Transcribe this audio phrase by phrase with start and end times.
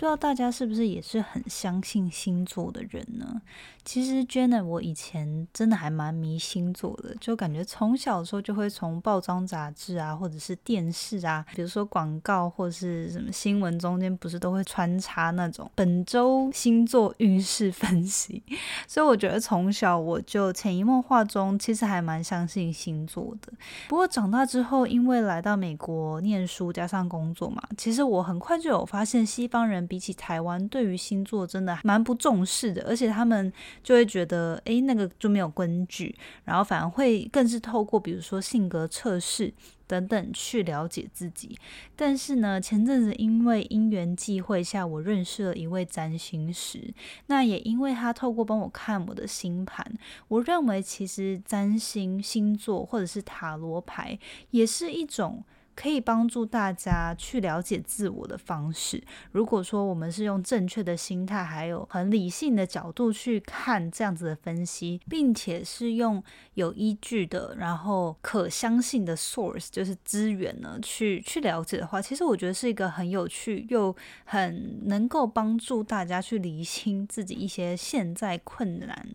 [0.00, 3.42] 不知道大家是不是也是很相信星座的人呢？
[3.84, 18.42] 其实 Jenna，我以前真的还蛮迷星座的，就感觉从小的时候就会从报章杂志啊，或者是电视啊，比如说广告或者是什么新闻中间，不是都会穿插那种本周星座运势分析。
[18.88, 23.52] 所以我觉得从小我就潜移默化中，其实还蛮相信星座的。
[23.88, 29.89] 不过长大之后，因为来到美国念书加上工作嘛，其实我很快就有发现西方人。
[29.90, 39.52] 比起台湾，对于星座真的蛮不重视的，而且他们就会觉得，诶，那个就没有根据，然后反而会更是透过比如说性格测试
[39.88, 41.58] 等等去了解自己。
[41.96, 46.94] 但是呢，前阵子因为因缘际会下，我认识了一位占星师，
[47.26, 49.84] 那也因为他透过帮我看我的星盘，
[50.28, 54.16] 我认为其实占星星座或者是塔罗牌
[54.52, 55.42] 也是一种。
[55.74, 59.02] 可以帮助大家去了解自我的方式。
[59.32, 66.22] 如果说我们是用正确的心态，还有很理性的角度去看这样子的分析，并且是用
[66.54, 79.08] 有依据的，然后可相信的 source，就是资源呢，去去了解的话，其实我觉得是一个很有趣又很能够帮助大家去理清自己一些现在困难。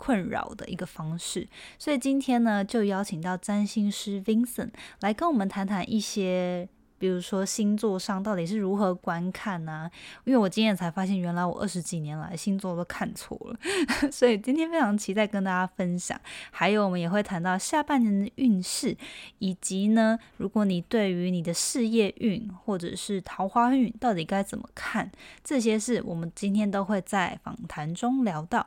[0.00, 1.46] 困扰的一个方式，
[1.78, 4.70] 所以今天呢，就邀请到占星师 Vincent
[5.00, 6.66] 来跟我们谈谈一些，
[6.98, 9.90] 比如说星座上到底是如何观看呢？
[10.24, 13.58] 因为我今天才发现，原来我二十几年来星座都看错了，
[14.10, 16.18] 所以今天非常期待跟大家分享。
[16.50, 18.96] 还有，我们也会谈到下半年的运势，
[19.38, 25.12] 以及呢，如果你对于你的事业运或者是桃花运到底该怎么看，
[25.44, 28.66] 这些事我们今天都会在访谈中聊到。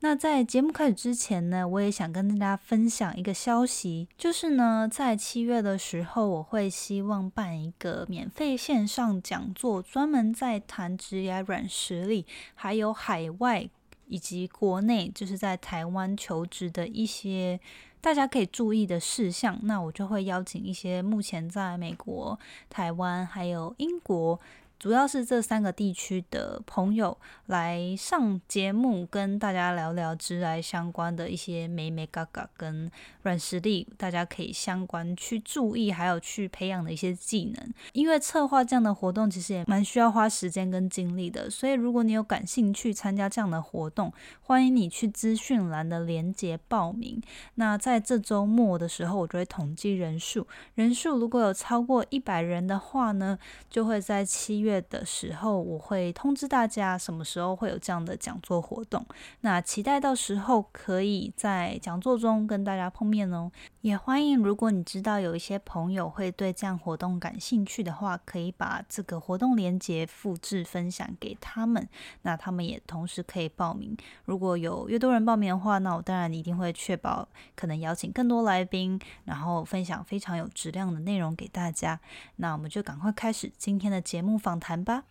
[0.00, 13.68] 那在节目开始之前呢，我也想跟大家分享一个消息，就是呢，在七月的时候，我会希望办一个免费线上讲座，专门在谈职业软实力，还有海外
[14.06, 17.58] 以及国内，就是在台湾求职的一些
[18.02, 19.58] 大家可以注意的事项。
[19.62, 24.38] 那我就会邀请一些目前在美国、台湾还有英国。
[24.78, 27.16] 主要是这三个地区的朋友
[27.46, 32.90] 来上节目，跟大家聊聊直来相关的一些美美嘎嘎跟
[33.22, 37.72] 软实力，大家可以相关去注意，还有去培养的一些技能。
[37.94, 44.12] 因为策划这样的活动其实也蛮需要花时间跟精力的，所以如果你有感兴趣参加这样的活动，
[44.42, 47.18] 欢迎你去资讯栏的连接报名。
[47.54, 53.38] 那在这周末的时候，我就会统计人数，人数如果有超过一百人的话呢，
[53.70, 54.65] 就会在七月。
[54.66, 59.06] 月的时候，我会通知大家什么时候会有这样的讲座活动。
[59.42, 63.50] 那期待到时候可以在讲座中跟大家碰面哦。
[63.82, 71.88] 也欢迎，如果你知道有一些朋友会对这样活动感兴趣的话，可以把这个活动链接复制分享给他们，
[72.22, 73.96] 那他们也同时可以报名。
[74.24, 82.00] 如果有越多人报名的话，那我当然一定会确保可能邀请更多来宾，然后分享非常有质量的内容给大家。
[82.36, 85.04] 那我们就赶快开始今天的节目访谈吧。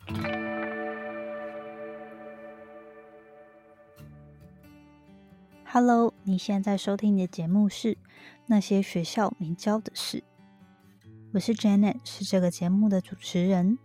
[5.65, 7.97] Hello，你现在收听的节目是。
[8.47, 10.23] 那些学校没教的事。
[11.33, 13.79] 我是 Janet，是这个节目的主持人。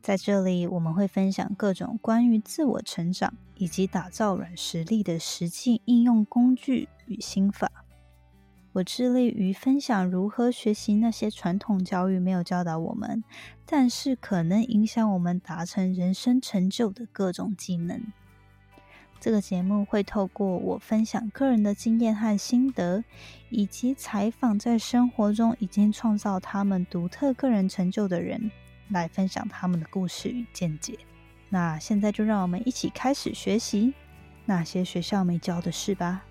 [0.00, 7.68] 在这里，我们会分享各种关于自我成长以及打造软实力的实际应用工具与心法。
[8.76, 13.24] 我致力于分享如何学习那些传统教育没有教导我们，
[13.64, 17.98] 但是可能影响我们达成人生成就的各种技能。
[19.18, 23.02] 这个节目会透过我分享个人的经验和心得，
[23.48, 28.50] 以及采访在生活中已经创造他们独特个人成就的人，
[28.90, 30.98] 来分享他们的故事与见解。
[31.48, 33.94] 那现在就让我们一起开始学习
[34.44, 36.24] 那些学校没教的事吧。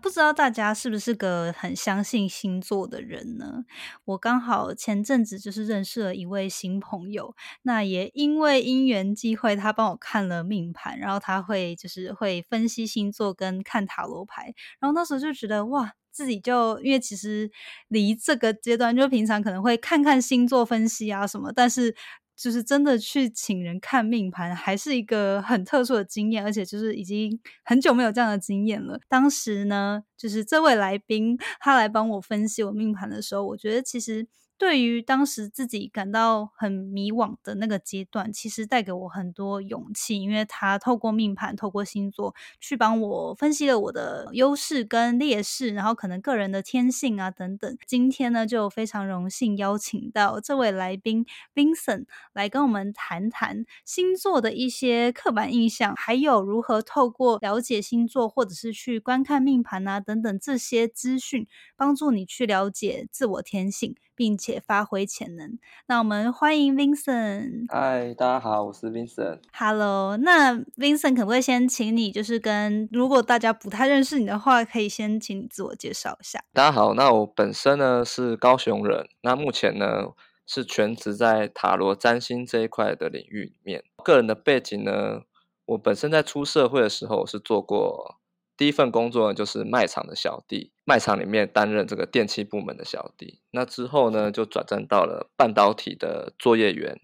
[0.00, 3.64] 不知道大家是不是个很相信星座的人呢？
[4.04, 17.50] 我刚好前阵子就是认识了一位新朋友，那也因为因缘际会，他帮我看了命盘，然后他会就是会分析星座跟看塔罗牌，然后那时候就觉得哇，自己就因为其实
[17.88, 21.94] 离这个阶段，就平常可能会看看星座分析啊什么，但是。
[22.36, 29.00] 就是真的去请人看命盘，还是一个很特殊的经验，而且就是已经很久没有这样的经验了。
[29.08, 47.76] 当时呢，就是这位来宾他来帮我分析我命盘的时候，我觉得其实对于当时自己感到很迷惘的那个阶段，其实带给我很多勇气，因为他透过命盘、透过星座去帮我分析了我的优势跟劣势，然后可能个人的天性啊等等。
[47.86, 63.94] 今天呢，就非常荣幸邀请到这位来宾 Vincent 来跟我们谈谈星座的一些刻板印象，还有如何透过了解星座或者是去观看命盘啊等等这些资讯，帮助你去了解自我天性。
[64.16, 65.58] 并且发挥潜能。
[65.86, 67.66] 那我们欢迎 Vincent。
[67.68, 69.40] 嗨，大家好，我是 Vincent。
[69.52, 76.42] Hello，那 Vincent 可不可以先请你，就是跟如果大家不太认识你的话，可以先请你自我介绍一下。
[76.54, 80.08] 大家好，那我本身呢是高雄人，那目前呢
[80.46, 83.84] 是全职在塔罗占星这一块的领域里面。
[84.02, 85.20] 个人的背景呢，
[85.66, 88.16] 我本身在出社会的时候是做过。
[88.56, 93.42] 第一份工作呢，就是卖场的小弟，卖场里面担任这个电器部门的小弟。
[93.50, 96.98] 那之后呢，就转战到了半导体的作业员，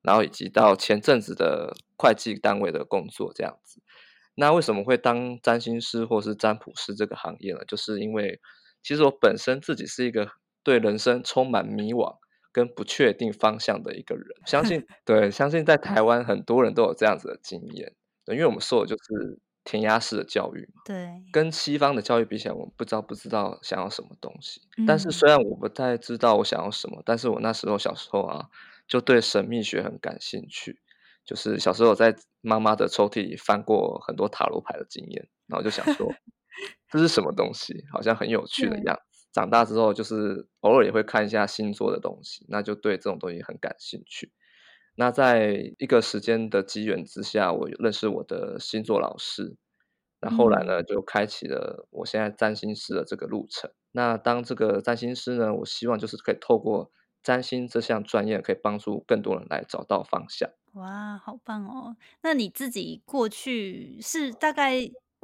[0.00, 3.82] 然后以及到前阵子的会计单位的工作这样子。
[4.36, 7.60] 那为什么会当占星师或是占卜师这个行业呢？
[7.68, 8.40] 就是因为
[8.82, 10.30] 其实我本身自己是一个
[10.62, 12.16] 对人生充满迷惘
[12.50, 14.26] 跟不确定方向的一个人。
[14.46, 17.94] 相信 对，相信在台湾很多人都有这样子的经验，
[18.26, 19.38] 因为我们受的就是。
[19.64, 24.60] 填鸭式的教育嘛，对，跟西方的教育比起来，我不知道不知道想要什么东西。
[24.86, 28.48] 但是虽然我不太知道我想要什么，但是我那时候小时候啊，
[28.86, 30.80] 就对神秘学很感兴趣。
[31.24, 36.06] 就是小时候在妈妈的抽屉里翻过很多塔罗牌的经验，然后就想说
[36.92, 39.24] 这是什么东西，好像很有趣的样子。
[39.32, 44.32] 长大之后，就是偶尔也会看一下星座的东西，那就对这种东西很感兴趣。
[44.96, 49.56] 那在一个时间的机缘之下，我认识我的星座老师，
[50.20, 53.70] 那后来呢，就开启了我现在占星师的这个路程。
[53.92, 56.90] 那当这个占星师呢，我希望就是可以透过
[57.22, 60.50] 占星这项专业，可以帮助更多人来找到方向。
[60.74, 61.96] 哇，好棒哦！
[62.22, 64.80] 那你自己过去是大概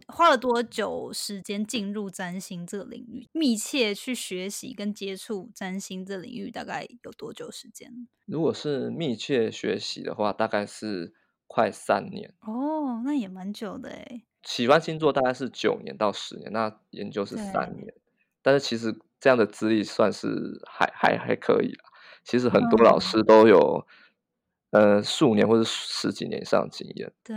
[0.08, 8.08] 花了多久时间进入占星这个领域，密切去学习跟接触占星这领域，大概有多久时间？
[8.26, 11.14] 如果是密切学习的话，大概是
[11.46, 14.22] 快三年哦，那也蛮久的哎。
[14.42, 17.92] 喜欢星座大概是九年到十年，那研究是三年，
[18.42, 21.84] 但是其实这样的资历算是还还还可以啦。
[22.24, 23.86] 其实很多老师都有
[24.70, 27.12] 呃数年或者十几年以上的经验。
[27.22, 27.34] 对，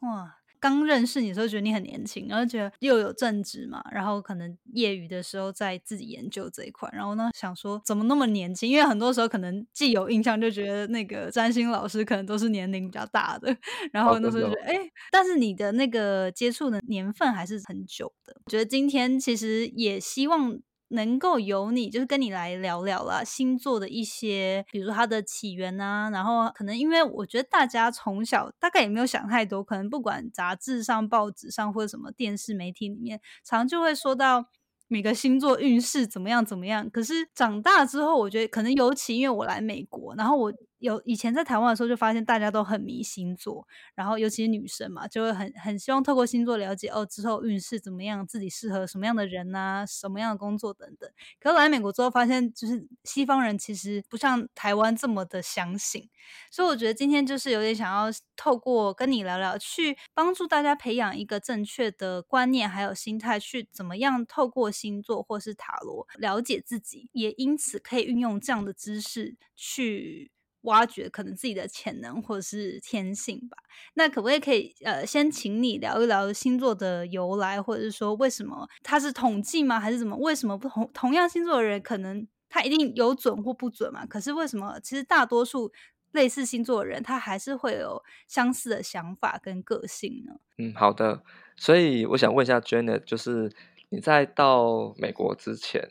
[0.00, 0.37] 哇。
[0.60, 8.68] 刚认识你的时候，觉得你很年轻，然后觉得又有正职嘛，然后可能业余的时候在自己研究这一块，然后呢想说怎么那么年轻？
[8.70, 13.56] 因为很多时候可能既有印象就觉得那个占星老师可能都是年龄比较大的，
[13.92, 14.78] 然后那时候觉得哎，
[15.10, 18.40] 但是你的那个接触的年份还是很久的。
[18.44, 20.58] 我觉得今天其实也希望。
[20.88, 34.46] 能够由你就是跟你来聊聊啦，星座的一些，比如说它的起源啊，然后可能因为我觉得大家从小大概也没有想太多，可能不管杂志上、报纸上或者什么电视媒体里面，常就会说到
[34.86, 36.88] 每个星座运势怎么样怎么样。
[36.90, 40.52] 可是长大之后，我觉得可能尤其因为我来美国，然后我。
[40.78, 51.10] 有以前在台湾的时候，就发现大家都很迷星座，然后尤其是女生嘛，就会很很希望透过星座了解哦之后运势怎么样，自己适合什么样的人呐，什么样的工作等等。
[51.40, 56.08] 可是来美国之后，发现就是西方人其实不像台湾这么的相信，
[56.50, 70.30] 所以我觉得今天就是有点想要透过跟你聊聊，去帮助大家培养一个正确的观念还有心态，去怎么样透过星座或是塔罗了解自己，也因此可以运用这样的知识去。
[70.68, 73.56] 挖掘可能自己的潜能或者是天性吧。
[73.94, 79.80] 那可不可以可以呃，先请你聊一聊星座的由来，或者是说为什么它是统计吗？
[79.80, 80.16] 还是怎么？
[80.16, 84.06] 为什么不同同样星座的人可能他一定有准或不准嘛？
[84.06, 85.72] 可是为什么其实大多数
[86.12, 90.34] 类似星座的人，他还是会有相似的想法跟个性呢？
[90.58, 91.22] 嗯，好的。
[91.56, 93.52] 所以我想问一下 Janet，就是
[93.90, 95.90] 你在到美国之前，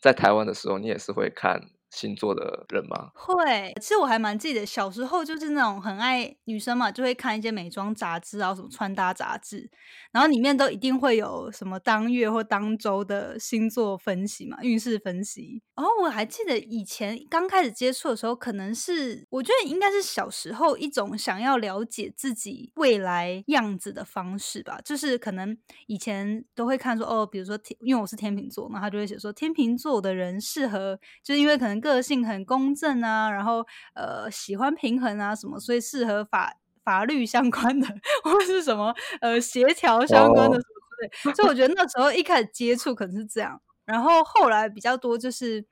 [0.00, 1.70] 在台湾的时候，你也是会看？
[1.90, 3.10] 星座的人吗？
[3.14, 9.70] 会，其实我还蛮记得小时候就是那种很爱女生嘛，就会看一些美妆杂志啊，什么穿搭杂志，
[10.12, 15.62] 然后里面都一定会有什么当月或当周的星座分析嘛，运势分析。
[15.76, 31.75] 然后我还记得以前刚开始接触的时候，可能是我觉得应该是小时候一种想要了解自己未来样子的方式吧，就是可能以前都会看说哦，比如说天，因为我是天秤座，那他就会写说天秤座的人适合，就是因为可能。
[31.80, 37.86] 个性很公正啊，然后呃喜欢平衡啊什么，所以适合法法律相关的
[38.22, 41.34] 或是什么呃协调相关的什么之类。
[41.34, 45.64] 所以我觉得那时候一开始接触可能是这样，然后后来比较多就是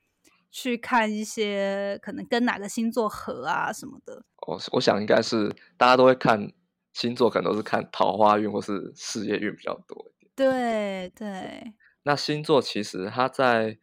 [0.51, 4.23] 去看一些可能跟哪个星座合啊什么的。
[4.47, 6.51] 我我想应该是大家都会看
[6.93, 10.31] 星座，可能都是看桃花运或是事业运比较多一点。
[10.35, 13.77] 对对，那星座其实它在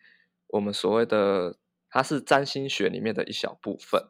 [0.49, 1.57] 我们所谓的
[1.93, 4.09] 它是占星学里面的一小部分，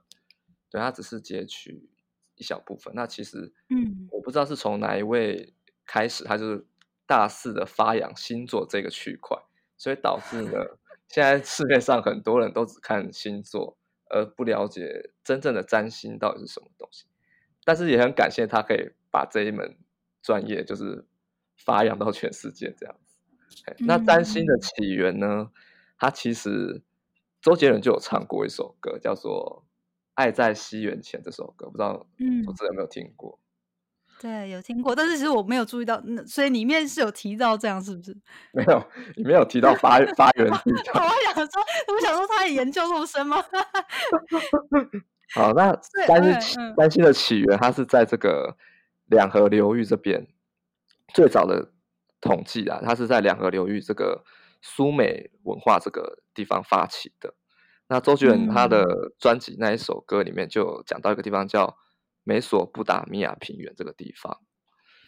[0.71, 1.91] 对，它只是截取
[2.37, 2.95] 一小部分。
[2.97, 5.53] 那其实，嗯，我不知道是从哪一位
[5.85, 6.67] 开始，他就是
[7.07, 9.37] 大肆的发扬星座这个区块，
[9.77, 10.53] 所以导致呢，
[11.09, 13.77] 现在市面上很多人都只看星座。
[14.15, 17.07] 而不了解真正的占星到底是什么东西，
[17.65, 19.79] 但是也很感谢他可以把这一门
[20.21, 21.07] 专业就是
[21.57, 23.17] 发扬到全世界这样子。
[23.79, 25.51] 那占星的起源呢？
[25.97, 26.83] 它其实
[27.43, 29.65] 周杰伦就有唱过一首歌，叫做
[30.15, 33.39] 《爱在西元前》这首歌，不知道嗯，我有没有听过？
[34.21, 38.17] 对，有听过，但是其实我没有注意到，所以里面是有提到这样，是不是？
[38.55, 38.79] 没有，
[39.17, 40.71] 里面有提到发发源地。
[40.95, 43.43] 我想说，我想说，他也研究那么深吗？
[45.35, 45.73] 好，那
[46.07, 48.57] 担心担心的起源，它是在这个
[49.07, 50.29] 两河流域这边
[51.13, 51.73] 最早的
[52.21, 54.23] 统计啊，它是在两河流域这个
[54.63, 57.35] 苏美文化这个地方发起的。
[57.89, 61.77] 那周杰伦他的专辑那一首歌里面就讲到一个地方叫。
[62.25, 64.39] 美索不达米亚平原这个地方，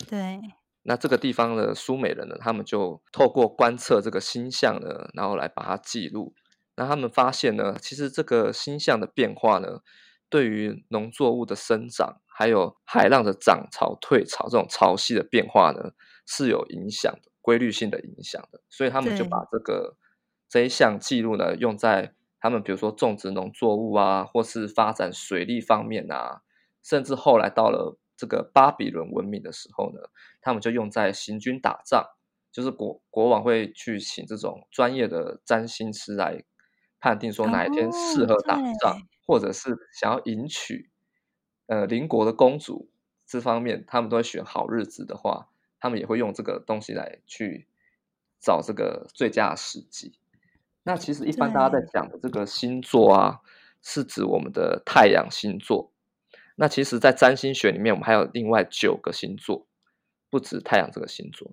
[0.09, 0.41] 对，
[0.83, 6.35] 那这个地方的苏美人呢，他们就透过观测这个星象呢，然后来把它记录。
[6.75, 9.79] 那他们发现呢，其实这个星象的变化呢，
[10.29, 15.93] 对于农作物的生长，还有海浪的涨潮退潮这种潮汐的变化呢，
[16.27, 18.63] 是有影响的，规律性的影响的。
[18.71, 19.99] 所以他们就把这个
[20.49, 26.41] 这一项记录呢，用在他们比如说种植农作物啊，或是发展水利方面啊。
[26.83, 30.01] 甚至后来到了这个巴比伦文明的时候呢，
[30.41, 32.05] 他们就用在行军打仗，
[32.51, 36.45] 就是国国王会去请这种专业的占星师来
[36.99, 40.91] 判定说哪一天适合打仗，或者是想要迎娶
[41.67, 42.91] 呃邻国的公主
[43.27, 45.49] 这方面，他们都会选好日子的话，
[45.85, 47.67] 他们也会用这个东西来去
[48.41, 50.15] 找这个最佳的时机。
[50.83, 53.41] 那其实一般大家在讲的这个星座啊，
[53.83, 55.93] 是指我们的太阳星座。
[56.55, 59.67] 那其实，在占星学里面，我们还有另外九个星座，
[60.31, 61.53] 不止太阳这个星座。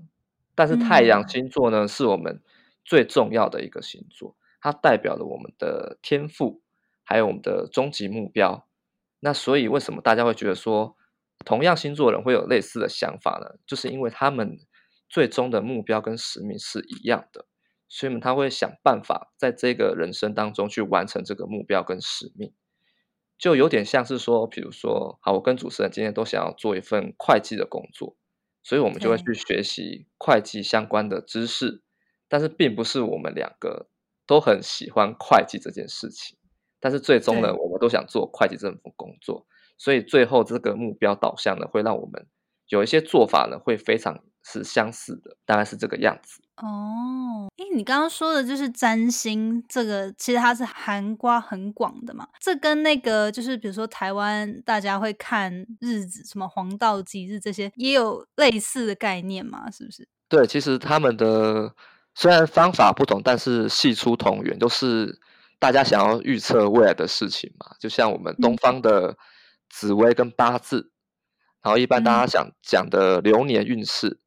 [0.55, 2.41] 但是太阳星座呢，是我们
[2.85, 6.61] 最重要的一个星座，它代表了我们的天赋，
[7.03, 8.65] 还有我们的终极目标。
[9.19, 10.95] 那所以，为什么大家会觉得说，
[11.45, 13.59] 同样星座人会有类似的想法呢？
[13.65, 14.57] 就是因为他们
[15.09, 17.45] 最终的目标跟使命是一样的，
[17.87, 22.53] 所以他会想办法在这个人生当中去完成这个目标跟使命。
[23.37, 28.15] 就有点像是说，比如说，好，我跟主持人今天都想要做一份会计的工作，
[28.61, 31.81] 所以我们就会去学习会计相关的知识。
[32.27, 33.89] 但是，并不是我们两个
[34.27, 36.37] 都很喜欢会计这件事情。
[36.79, 39.47] 但是，最终呢，我们都想做会计这份工作，
[39.81, 42.27] 所以最后这个目标导向呢，会让我们
[42.67, 46.39] 有一些做法呢，会非常是相似的，大概是这个样子。
[46.57, 52.27] 哦，哎，你刚刚说的就是占星，这个其实它是涵瓜很广的嘛。
[52.39, 59.71] 这跟那个就是比如说台湾大家会看日子，什么黄道吉日这些，也有类似的概念嘛？
[59.71, 60.07] 是不是？
[60.29, 61.73] 对，其实他们的
[62.13, 65.19] 虽然方法不同，但是系出同源，都是
[65.57, 67.75] 大家想要预测未来的事情嘛。
[67.79, 69.17] 就像我们东方的
[69.71, 70.91] 紫薇跟八字，
[71.63, 74.19] 然后一般大家想讲的流年运势。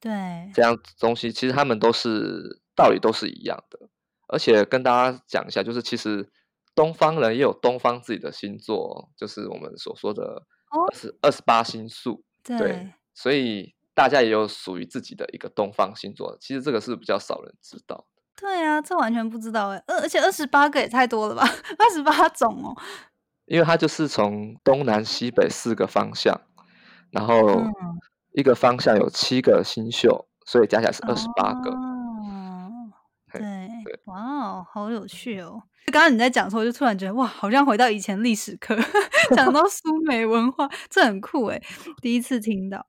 [0.00, 3.88] 对，这样东西其实他们都是道理都是一样的，
[4.26, 6.28] 而且跟大家讲一下，就是其实
[6.74, 12.24] 东方人也有东方自己的星座，就是我们所说的二十二十八星宿。
[12.42, 18.22] 对，所以大家也有属于自己的一个东方星座，其实这个是比较少人知道的。
[18.34, 21.42] 对啊，这完全不知道哎，而而且二十八个也太多了吧，
[21.78, 22.76] 二十八种哦。
[23.52, 26.40] 因为它就是从东南西北四个方向，
[27.10, 27.62] 然后。
[28.34, 31.70] 一个方向有七个星宿，所以加起来是二十八个。
[33.30, 33.68] 对，
[34.06, 35.62] 哇哦，好有趣哦！
[35.92, 38.74] 刚刚你在讲的时候，我就突然觉得哇，好像回到以前历史课，
[39.36, 41.62] 讲到苏美文化，这很酷诶
[42.00, 42.86] 第一次听到。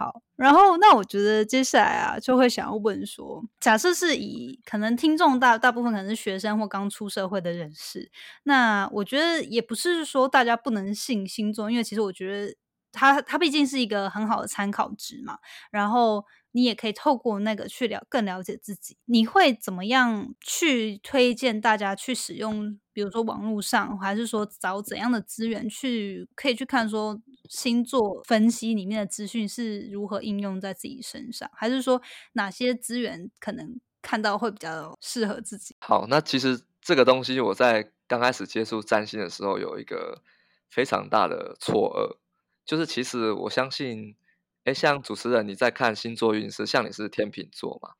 [0.00, 8.10] 好，然后那我觉得接下来啊，就会想要问说，假设是以可能听众大大部分可能是学生或刚出社会的人士，
[8.44, 12.56] 那我觉得也不是说大家不能信星座，因为其实我觉得。
[12.92, 15.38] 它它毕竟是一个很好的参考值嘛，
[15.70, 18.96] 然后你也可以透过那个去了更了解自己。
[19.06, 22.78] 你会怎么样去推荐大家去使用？
[22.92, 31.50] 比如说网络上，还是说找怎样的资源去可以去看说星座分析里面的资讯是如何应用在自己身上？
[31.54, 32.02] 还是说
[32.32, 35.76] 哪些资源可能看到会比较适合自己？
[35.80, 36.62] 好，那其实。
[36.82, 40.22] 这个东西我在刚开始接触占星的时候有一个
[40.70, 42.16] 非常大的错愕，
[42.64, 44.16] 就是其实我相信，
[44.64, 47.90] 哎，像主持人你在看星座运势，像你是天秤座嘛，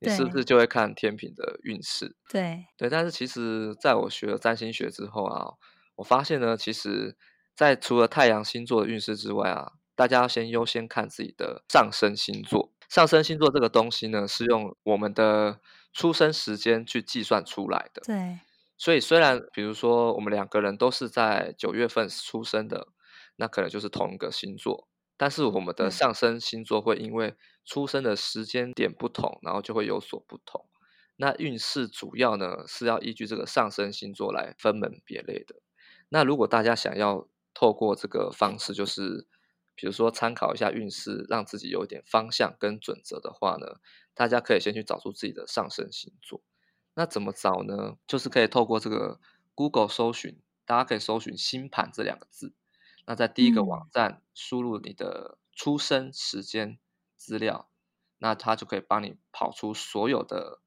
[0.00, 2.16] 你是不是就会看天秤的运势？
[2.28, 5.54] 对对，但是其实在我学了占星学之后啊，
[5.96, 7.16] 我发现呢，其实，
[7.54, 12.72] 在除了太阳星座的运势之外啊，大家要先优先看自己的上升星座。
[12.88, 15.60] 上升星座这个东西呢，是用我们的
[15.92, 18.02] 出生时间去计算出来的。
[18.04, 18.40] 对，
[18.76, 22.88] 所以虽然比如说我们两个人都是在九月份出生的，
[23.36, 24.88] 那可能就是同一个星座，
[25.20, 27.36] 但是我们的上升星座会因为
[27.66, 30.64] 出生的时间点不同，然后就会有所不同。
[31.16, 35.56] 那运势主要呢是要依据这个上升星座来分门别类的。
[36.08, 39.26] 那如果大家想要透过这个方式，就是
[39.74, 43.76] 比如说参考一下运势，让自己有一点方向跟准则的话呢，
[44.14, 46.40] 大家可以先去找出自己的上升星座。
[46.94, 47.98] 那怎么找呢？
[48.06, 49.20] 就是可以透过这个
[49.54, 52.54] Google 搜寻，大家可以搜寻“星盘”这两个字。
[53.10, 56.78] 那在第一个网站输入你的出生时间
[57.16, 57.68] 资料，
[58.18, 60.60] 那它就可以帮你跑出所有的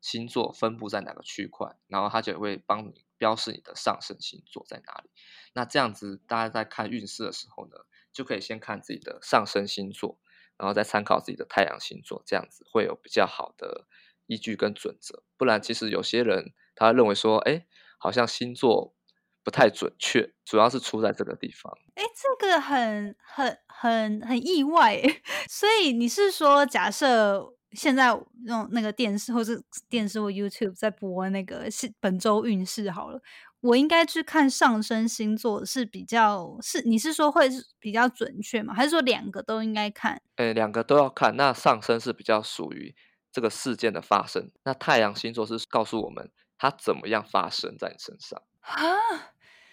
[0.00, 5.10] 星座分布在哪个区块，然后它就会帮你标示你的上升星座在哪里。
[5.52, 7.76] 那这样子，大家在看运势的时候呢？
[8.10, 10.18] 就可以先看自己的上升星座，
[10.56, 13.86] 然后再参考自己的太阳星座，这样子会有比较好的
[14.24, 15.22] 依据跟准则。
[15.36, 17.66] 不然，其实有些人他认为说，哎，
[17.98, 18.94] 好像星座
[19.42, 21.72] 不太准确，主要是出在这个地方。
[21.94, 25.00] 哎，这个很很很很意外。
[25.48, 28.08] 所以你是说，假设现在
[28.46, 33.20] 用那个电视或是电视或 YouTube 在播那个是本周运势好了。
[33.62, 38.72] 我应该去看上升星座是比较是你是说会是比较准确吗？
[38.72, 40.22] 还是说两个都应该看？
[40.36, 41.36] 诶，两个都要看。
[41.36, 42.94] 那上升是比较属于
[43.30, 48.96] 这个事件的发生，那太阳星座是告诉我们它怎么样发生在你身上啊？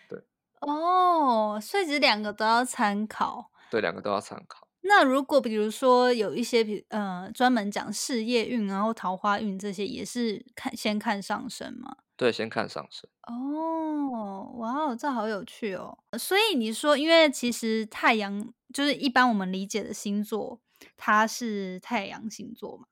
[0.09, 0.23] 对，
[0.61, 3.51] 哦，所以其实两个都要参考。
[3.69, 4.67] 对，两个都要参考。
[4.81, 11.97] 那如果比如说有一些比呃专门讲事业运，然后桃花运这些，也是看先看上升吗？
[12.15, 13.09] 对，先看上升。
[13.23, 15.97] 哦，哇哦，这好有趣哦！
[16.17, 20.61] 所以你说，因为其实太阳就是一般我们理解的星座，
[20.95, 22.85] 它是太阳星座嘛，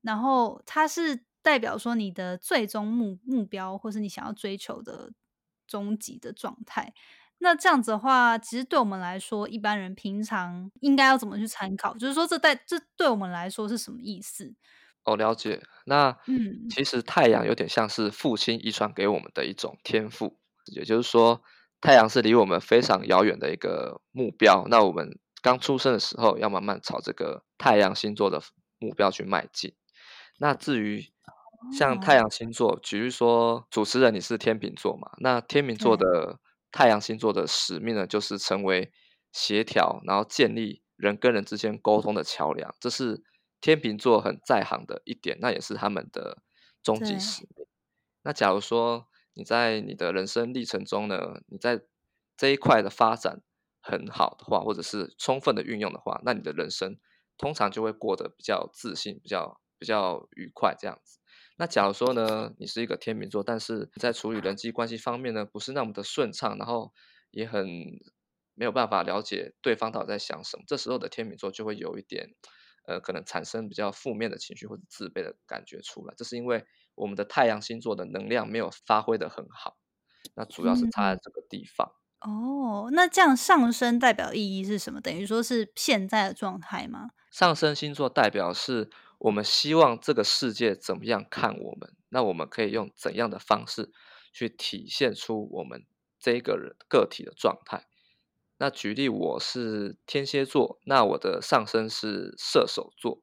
[0.00, 5.12] 然后它是代表说你的最终目目标，或是你想要追求的
[5.66, 6.92] 终极的状态。
[7.38, 11.94] 那这样子的话，其实对我们来说，一般人平常应该要怎么去参考？
[11.96, 14.54] 就是说，这代这对我们来说是什么意思？
[15.04, 15.62] 哦，了解。
[15.84, 21.42] 那嗯，其实太阳有点像是父亲遗传给我们的一种天赋，也就是说，
[21.80, 24.66] 太阳是离我们非常遥远的一个目标。
[24.70, 28.40] 那我们刚出生的时候，要慢慢朝这个太阳星座的
[28.78, 29.74] 目标去迈进。
[30.38, 31.06] 那至于
[31.72, 35.12] 像太阳星座，举例说，主持人你是天秤座嘛？
[35.18, 38.92] 那天秤座的太阳星座的使命呢，就是成为
[39.32, 42.74] 协调，然后建立人跟人之间沟通的桥梁。
[42.80, 43.22] 这是。
[43.58, 46.42] 天秤座很在行的一点，那也是他们的
[46.82, 47.66] 终极使命。
[48.22, 51.80] 那假如说你在你的人生历程中呢，你在
[52.36, 53.40] 这一块的发展
[53.80, 56.98] 很好的话，或者是充分的运用的话，那你的人生
[57.38, 61.15] 通常就会过得比较自信、比较比较愉快这样子。
[61.56, 66.92] 那假如说呢，你是一个天秤座，但是在处理人际关系方面呢，不是那么的顺畅，然后
[67.30, 67.66] 也很
[68.54, 72.30] 没有办法了解对方到底在想什么，这时候的天秤座就会有一点。
[72.88, 76.64] 呃，可能产生比较负面的情绪或者自卑的感觉出来，这是因为
[76.94, 79.76] 我们的太阳星座的能量没有发挥的很好，
[80.36, 81.90] 那主要是差在这个地方。
[82.20, 85.00] 哦，那这样上升代表意义是什么？
[85.00, 87.08] 等于说是现在的状态吗？
[87.32, 93.92] 上升星座代表是我们希望这个世界怎么样看我们，那我们可以用怎样的方式
[94.32, 95.86] 去体现出我们
[96.18, 97.86] 这个人个体的状态。
[98.58, 103.22] 那举例，我是天蝎座，那我的上升是射手座，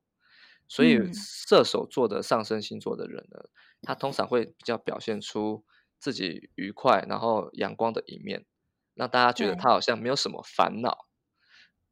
[0.67, 3.49] 所以射手座的上升星座的人呢，
[3.82, 5.63] 他通常会比较表现出
[5.99, 8.45] 自己愉快然后阳光的一面，
[8.93, 11.08] 让大家觉得他好像没有什么烦恼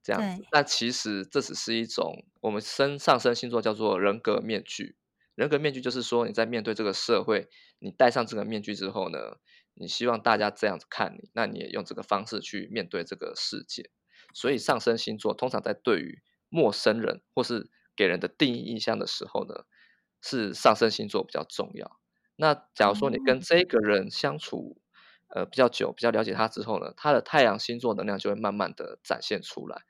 [0.03, 0.43] 这样子。
[0.51, 4.95] 那其实这只是一种我们升上升星座叫做人格面具，
[5.35, 7.47] 人格面具就是说你在面对这个社会，
[7.79, 9.37] 你戴上这个面具之后呢？
[9.73, 13.89] 你希望大家这样子看你，那你也用这个方式去面对这个世界。
[14.33, 19.63] 所以上升星座通常在对于陌生人或是给人的第一印象的时候呢，
[20.21, 21.99] 是上升星座比较重要。
[22.35, 24.81] 那假如说你跟这个人相处
[25.33, 29.81] 呃比较久，比较了解他之后呢，他的太阳星座能量就会慢慢的展现出来。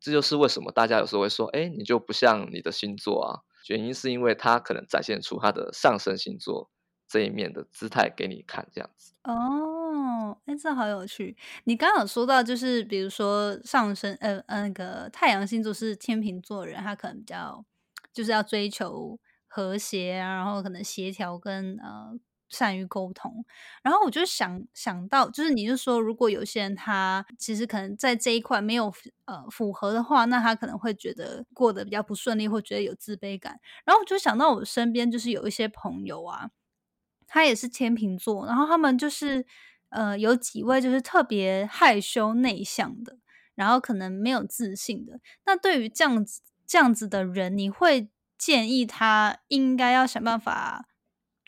[0.00, 3.40] 这就是为什么大家有时候会说，哎，你就不像你的星座啊。
[3.68, 6.70] 原因是因为他可能展现出他的上升星座
[7.06, 9.12] 这一面的姿态给你看，这样子。
[9.24, 11.36] 哦，哎，这好有趣。
[11.64, 17.64] 你刚刚有说到，就是比如说上升，呃呃，那个太阳星座是天秤座人，他可能比较
[18.12, 23.44] 就是要追求和谐啊，然后可能协调跟呃善于沟通。
[23.82, 28.92] 然后我就想想到，就是你就说，如果有些人他其实可能在这一块没有
[29.26, 33.60] 呃符合的话，那他可能会觉得过得比较不顺利，或觉得有自卑感。
[33.84, 36.50] 然后我就想到我身边就是有一些朋友啊。
[37.30, 39.44] 他也是天秤座，然后他们就是
[39.90, 43.18] 呃有几位就是特别害羞内向的，
[43.54, 45.20] 然后可能没有自信的。
[45.44, 48.08] 那对于这样子这样子的人，你会
[48.38, 50.87] 建议他应该要想办法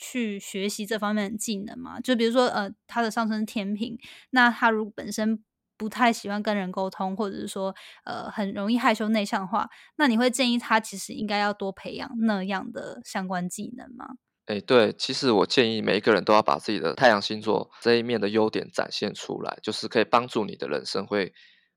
[0.00, 2.00] 去学习这方面的技能嘛？
[2.00, 3.98] 就比如说呃他的上升天平，
[4.30, 5.44] 那他如果本身
[5.76, 14.16] 不太喜欢跟人沟通，或者是说呃很容易害羞内向的话，那你会建议他其实应该要多培养那样的相关技能吗？
[14.46, 21.32] 哎，对，其实我建议每一个人都要把自己的太阳星座这一面的优点展现出来，就是可以帮助你的人生会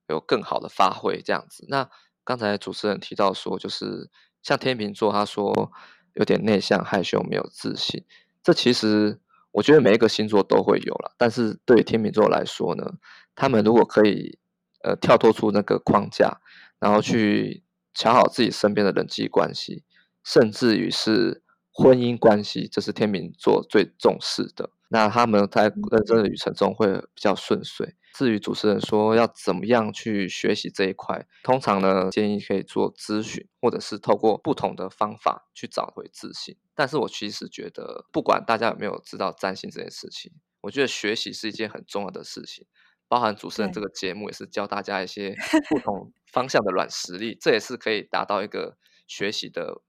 [0.07, 1.65] 有更好的发挥这样子。
[1.69, 1.87] 那
[2.23, 4.09] 刚才主持人提到说，就是
[4.41, 5.71] 像天秤座，他说
[6.13, 8.03] 有点内向、害羞、没有自信，
[8.43, 9.19] 这其实
[9.51, 11.13] 我觉得每一个星座都会有了。
[11.17, 12.93] 但是对于天秤座来说呢，
[13.35, 14.37] 他们如果可以
[14.83, 16.39] 呃跳脱出那个框架，
[16.79, 19.83] 然后去调好自己身边的人际关系，
[20.23, 21.41] 甚至于是。
[21.75, 24.69] 婚姻关系，这是天秤座最重视的。
[24.89, 27.95] 那他们在人生的旅程中会比较顺遂。
[28.13, 36.55] 至于主持人说要怎么样去学习这一块，通常呢建议可以做咨询，或者是透过不同的方法去找回自信。
[36.75, 42.67] 但是我其实觉得，不管大家有没有知道占星这件事情，我觉得学习是一件很重要的事情。
[43.07, 45.35] 包含主持人这个节目也是教大家一些
[45.69, 49.81] 不同方向的软实力，这也是可以达到一个学习的。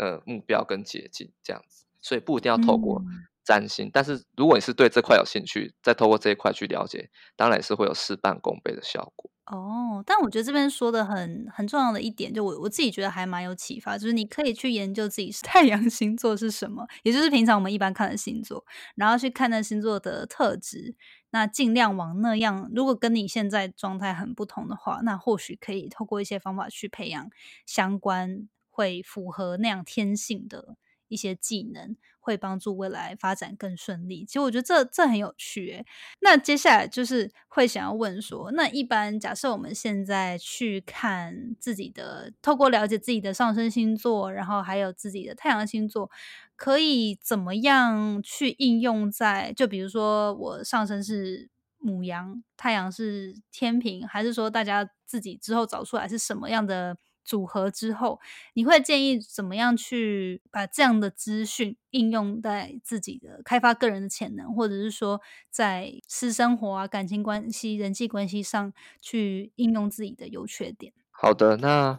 [0.00, 3.02] 呃，目标跟捷径这样子，所以不一定要透过
[3.48, 9.30] 占星，但是如果你是对这块有兴趣，再透过这一块去了解，当然也是会有事半功倍的效果。
[9.46, 18.62] 哦，但我觉得这边说的很很重要的一点，就我我自己觉得还蛮有启发，就是你可以去研究自己是 太阳星座是什么，也就是平常我们一般看的星座，
[18.96, 20.94] 然后去看那星座的特质，
[21.30, 27.30] 那尽量往那样，如果跟你现在状态很不同的话，那或许可以透过一些方法去培养
[27.64, 28.48] 相关。
[28.78, 30.76] 会符合那样天性的
[31.08, 34.24] 一些技能，会帮助未来发展更顺利。
[34.24, 35.86] 其实我觉得这这很有趣诶。
[36.20, 46.10] 那接下来就是会想要问说，那一般假设我们现在去看自己的，透过了解自己的上升星座，然后还有自己的太阳星座，
[46.56, 49.52] 可以怎么样去应用在？
[49.54, 56.96] 就比如说我上升是母羊，太阳是天平，还是说大家自己之后找出来是什么样的？
[57.28, 58.18] 组合之后，
[58.54, 70.94] 你会建议怎么样去把这样的资讯应用在自己的开发个人的潜能，或者是说在私生活啊、感情关系、人际关系上去应用自己的优缺点？
[71.10, 71.98] 好的，那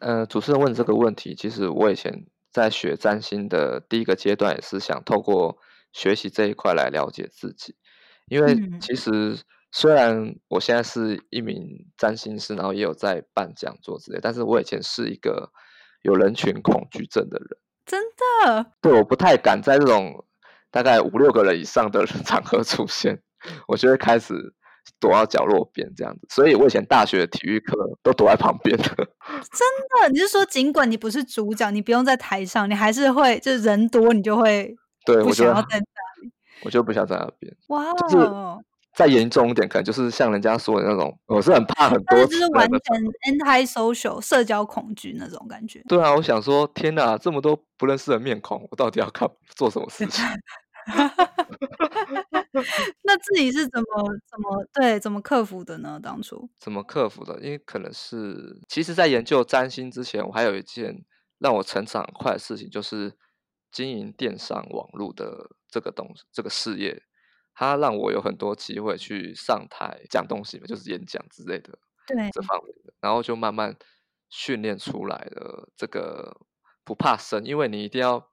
[0.00, 5.58] 呃，主持人问这个问题，其实我以前在学占星的第一个阶段，也是想透过
[5.92, 7.74] 学习这一块来了解自己，
[8.28, 9.40] 因为其实。
[9.74, 15.50] 虽然我现在是一名占星师，然后也有在办讲座之类，但是我以前是一个
[16.02, 17.48] 有人群恐惧症的人。
[17.86, 18.00] 真
[18.44, 18.66] 的？
[18.82, 20.24] 对，我不太敢在这种
[20.70, 23.20] 大概五六个人以上的 场合出现，
[23.66, 24.34] 我就会开始
[25.00, 26.26] 躲到角落边这样子。
[26.28, 28.84] 所以我以前大学的体育课都躲在旁边的。
[29.50, 29.66] 真
[30.02, 30.08] 的？
[30.12, 35.78] 你是说，尽管你不是主角，你不用在台上，你还是会就是人多，你就会对我想要在那
[36.22, 36.32] 里，
[36.64, 37.56] 我就不想在那边。
[37.68, 38.62] 哇，哦。
[38.94, 42.78] 再严重一点，可能就是像人家说的那种，我是很怕很多，就是完全
[43.32, 45.82] anti social 社交恐惧那种感觉。
[45.88, 50.24] 对啊，我想说，天哪，这么多不认识的面孔，我到底要看做什么事情？
[53.02, 53.86] 那自己是怎么
[54.28, 55.98] 怎么对怎么克服的呢？
[56.02, 57.40] 当初怎么克服的？
[57.40, 61.02] 因为可能是，其实，在研究占星之前，我还有一件
[61.38, 63.16] 让我成长快的事情，就是
[63.70, 67.02] 经营电商网络的这个东西，这个事业。
[67.54, 73.76] 他让我有很多机会去上台讲东西嘛，就是演讲之类的，对这方面的，然后就慢慢
[74.30, 76.40] 训练出来了这个
[76.82, 78.30] 不怕生，因为你一定要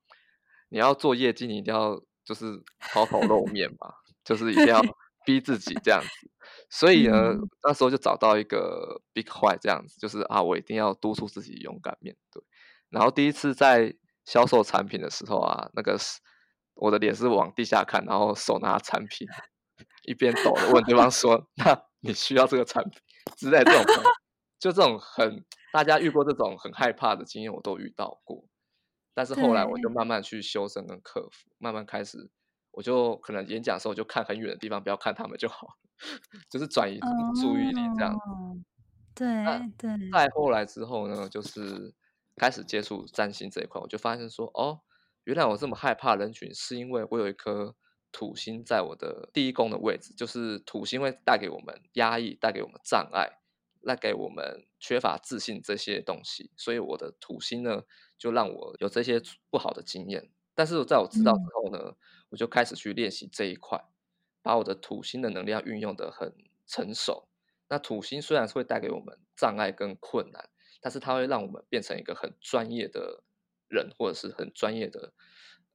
[0.69, 4.82] 你要做业绩，你一定要就是抛头露面嘛，就是一定要
[5.25, 6.32] 逼自己这样子。
[6.69, 12.41] 所以呢，那时候就找到一个 big 坏这样子，就是啊，我一定要督促自己勇敢面对。
[12.89, 16.19] 然后第一次在销售产品的时候啊，那个是。
[16.80, 19.28] 我的脸是往地下看，然后手拿产品，
[20.04, 22.94] 一边抖的问对方说：“那你需要这个产品？”
[23.38, 24.04] 之类这种，
[24.60, 28.44] 就这种很大家遇过这种很害怕的经验，我都遇到过。
[29.13, 32.32] 但是后来我就慢慢去修身跟克服，慢慢开始，
[32.72, 35.68] 我就可能演讲的时候就看很远的地方，不要看他们就好，
[36.50, 37.00] 就是转移
[37.42, 38.18] 注意力这样。
[39.13, 39.28] 对
[39.78, 39.92] 对。
[40.12, 41.94] 再后来之后呢，就是
[42.38, 44.80] 开始接触占星这一块，我就发现说，哦，
[45.30, 47.76] 原来我这么害怕人群，是因为我有一颗
[48.12, 53.38] 土星在我的第一宫的位置，就是土星会带给我们压抑，带给我们障碍。
[53.82, 57.84] 带给我们缺乏自信这些东西，所以我的土星呢，
[58.18, 60.30] 就让我有这些不好的经验。
[60.54, 61.96] 但是在我知道之后呢，
[62.28, 63.82] 我就开始去练习这一块，
[64.42, 66.36] 把我的土星的能量运用的很
[66.68, 67.30] 成熟。
[67.70, 70.50] 那土星虽然是会带给我们障碍跟困难，
[70.82, 73.24] 但是它会让我们变成一个很专业的
[73.69, 75.13] 人，或者是很专业的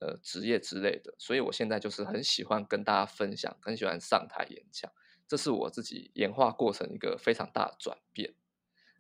[0.01, 1.15] 呃职业之类的。
[1.19, 4.91] 所以我现在就是很喜欢跟大家分享，很喜欢上台演讲。
[5.27, 8.35] 这是我自己演化过程一个非常大的转变。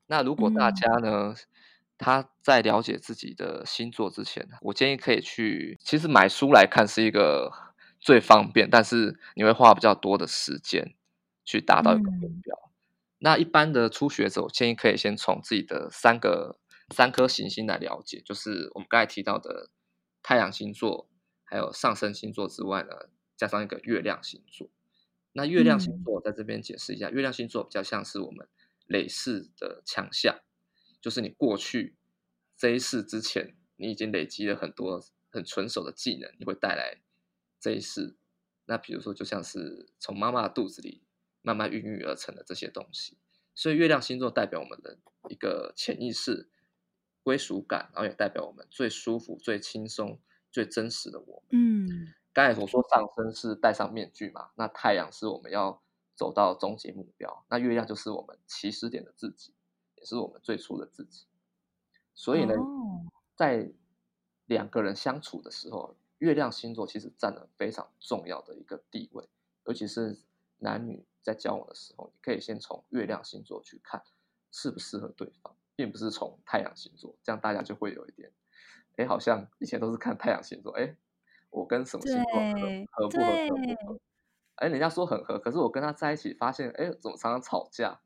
[0.06, 1.34] 那如果大家呢，
[1.98, 7.52] 他在了解自己的星座之前，我建议可以去，其实买书来看是一个
[8.00, 10.94] 最方便，但是你会花比较多的时间
[11.44, 12.70] 去达到一个目标。
[13.18, 16.58] 那一般的初学者，我建议可以先从自己的三个
[16.90, 19.70] 三颗行星来了解，就是我们刚才提到的
[20.22, 21.08] 太阳星座，
[21.44, 24.68] 还有上升星座之外呢，加上一个月亮星座。
[25.32, 28.46] 那月亮星座在这边解释一下，月亮星座比较像是我们
[28.86, 30.40] 累世的强项，
[31.00, 31.96] 就是你过去
[32.56, 37.00] 这一世之前，你已经累积了很多很纯熟的技能，你会带来
[37.58, 38.16] 这一世。
[38.66, 41.02] 那比如说，就像是从妈妈的肚子里
[41.42, 43.18] 慢慢孕育而成的这些东西。
[43.54, 46.48] 所以月亮星座代表我们的一个潜意识
[47.24, 50.20] 归属感，然后也代表我们最舒服、最轻松、
[50.52, 51.60] 最真实的我们。
[51.88, 52.14] 嗯。
[52.32, 55.80] 刚才我说上升是戴上面具嘛，那太阳是我们要
[56.16, 59.54] 走到终极目标，那月亮就是我们起始点的自己，
[59.94, 61.26] 也是我们最初的自己。
[62.12, 62.54] 所以呢，
[63.36, 63.70] 在
[64.46, 69.28] 两个人相处的时候，月亮星座其实占了非常重要的一个地位，
[69.66, 70.18] 尤其是
[70.58, 74.02] 男女在交往的时候，你可以先从月亮星座去看
[74.54, 78.30] 适不适合对方，并不是从太阳星座，这样大家就会有一点，
[78.96, 80.96] 哎，好像以前都是看太阳星座，哎。
[81.50, 82.50] 我跟什么星座合
[82.90, 84.00] 合不合合不合？
[84.56, 88.00] 哎，人家说很合，可是我跟他在一起发现，哎，怎么常常吵架？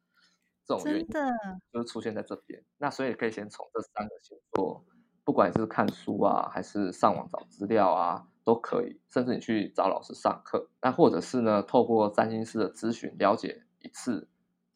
[0.66, 1.08] 这种原因
[1.72, 2.62] 就是出现在这边。
[2.76, 4.84] 那所以可以先从这三个星座，
[5.24, 9.00] 不管是看书啊，还是上网找资料啊，都可以。
[9.08, 14.28] 甚至你去找老师上课，那或者是呢，透过占星师的咨询了解一次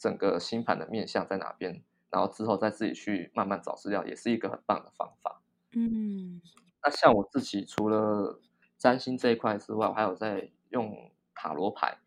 [0.03, 5.41] 整个星盘的面相在哪边，然后之后再自己去慢慢找资料，也是一个很棒的方法。
[5.77, 6.43] 嗯，
[6.83, 8.41] 那像我自己除了
[8.77, 11.99] 占星这一块之外，我还有在用塔罗牌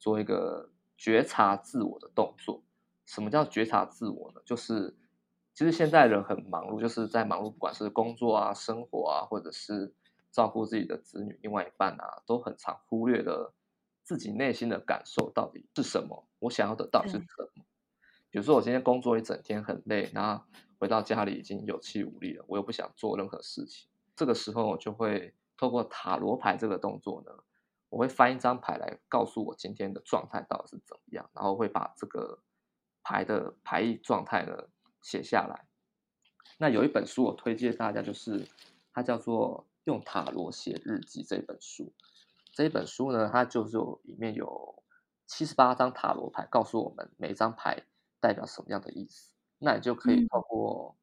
[0.00, 2.64] 做一个觉察自我的动作。
[3.06, 4.40] 什么叫觉察自我呢？
[4.44, 4.96] 就是
[5.54, 9.94] 其实现在人很忙碌，就是在忙碌，不管是工作啊、生活啊，或者是
[10.32, 13.54] 照顾自己的子女、另外一半啊，都很常忽略了
[14.04, 16.24] 自己内心的感受到底是什么。
[16.38, 17.24] 我想要的到底是什
[17.56, 17.64] 么？
[18.30, 20.44] 比如说，我今天工作一整天很累，然后
[20.78, 25.34] 回到家里已经有气无力了，我又不想做任何事情，这个时候我就会。
[25.56, 27.32] 透过塔罗牌这个动作呢，
[27.88, 32.40] 我会翻一张牌来告诉我今天的状态到底是怎么样，然后会把这个
[33.04, 34.64] 牌的牌意状态呢
[35.00, 35.64] 写下来。
[36.58, 38.48] 那有一本书我推荐大家，就是
[38.92, 41.92] 它叫做《用塔罗写日记》这本书。
[42.54, 44.82] 这一本书呢，它就是有里面有
[45.26, 47.84] 七十八张塔罗牌，告诉我们每一张牌
[48.20, 49.34] 代表什么样的意思。
[49.58, 50.96] 那你就可以透过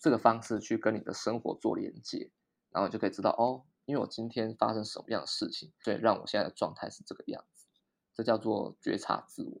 [0.00, 2.30] 这个方式去跟你的生活做连接，
[2.70, 3.64] 然后就可以知道哦。
[3.84, 7.66] 因为我今天发生什么样的事情，所以让我现在的状态是这个样子，
[8.14, 9.60] 这叫做觉察自我。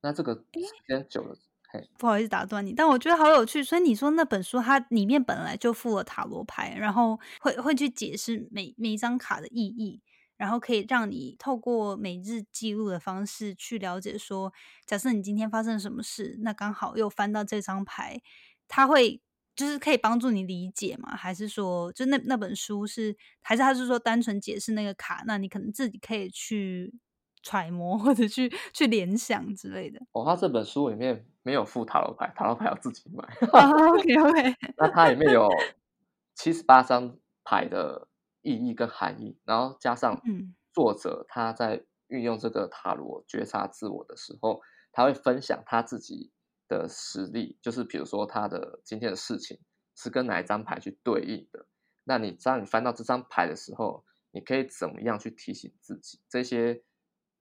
[0.00, 0.42] 那这个时
[0.88, 1.36] 间久了，
[1.70, 3.62] 嘿，不好意思打断你，但我觉得好有趣。
[3.62, 10.00] 所以你说那本书它里面本来就附了塔罗牌，然后会会去解释每每一张卡的意义，
[10.36, 14.52] 然后可以让你透过每日记录的方式去了解说，
[14.86, 18.20] 假设你今天发生什么事，那刚好又翻到这张牌，
[18.68, 19.20] 它会。
[19.56, 21.16] 就是可以帮助你理解嘛？
[21.16, 25.24] 还是说，就那那本书是，还是他是说单纯解释那个卡？
[25.26, 26.92] 那你可能自己可以去
[27.42, 29.98] 揣摩或者去去联想之类的。
[30.12, 33.24] 哦，他这本书里面没有附塔罗牌，塔罗牌要自己买。
[33.50, 34.54] OK OK。
[34.76, 35.48] 那它里面有
[36.34, 38.08] 七十八张牌的
[38.46, 40.22] 意义跟含义，然后加上
[40.72, 46.32] 作者他在运用这个塔罗觉察自我的时候，他会分享他自己。
[46.68, 49.60] 的实力就是，比如说他的今天的事情
[49.94, 51.68] 是跟哪一张牌去对应的。
[52.02, 56.18] 那你当你翻到这张牌的时候，你可以怎么样去提醒自己？
[56.28, 56.82] 这些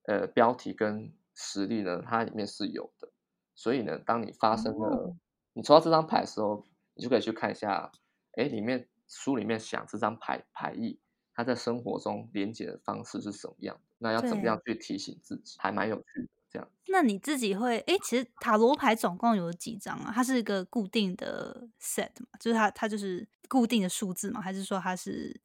[0.03, 3.11] 呃标题跟实力呢，它里面是有的。
[3.55, 5.15] 所以呢，当你发生了
[5.53, 6.63] 你抽到这张牌的时候，
[6.93, 7.91] 你就可以去看一下，
[8.33, 10.99] 哎，里面书里面想这张牌牌意，
[11.33, 13.81] 它在生活中连接的方式是什么样的？
[13.99, 15.57] 那要怎么样去提醒自己？
[15.59, 16.27] 还蛮有趣的。
[16.47, 20.11] 这样，那你自己会哎，其实塔罗牌总共有几张啊？
[20.13, 25.41] 它是一个固定的 set 嘛，就是它它就是固定的数字嘛，还是说它是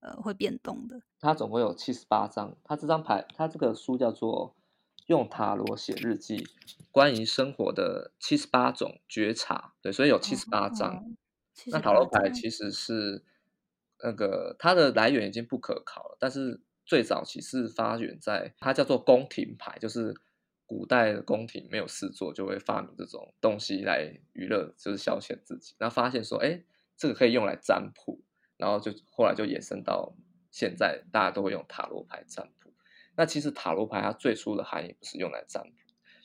[0.00, 1.02] 呃会变动的？
[1.18, 2.54] 它总共有七十八张。
[2.64, 4.54] 它这张牌，它这个书叫做
[5.06, 6.46] 《用塔罗写日记：
[6.92, 9.72] 关于生活的七十八种觉察》。
[9.82, 11.04] 对，所以有七十八张。
[11.66, 13.22] 那塔罗牌其实是
[14.02, 20.14] 那个它的来源已经不可考了，但是最早其实发源在它叫做宫廷牌，就是
[20.66, 25.74] 古代的宫廷没有事做，就会发明这种东西来娱乐，就是消遣自己。
[25.78, 26.62] 然后发现说，哎，
[26.96, 28.20] 这个可以用来占卜，
[28.56, 30.14] 然后就后来就延伸到
[30.50, 32.72] 现在，大家都会用塔罗牌占卜。
[33.16, 35.76] 那其实塔罗牌它最初的含义不是用来占卜，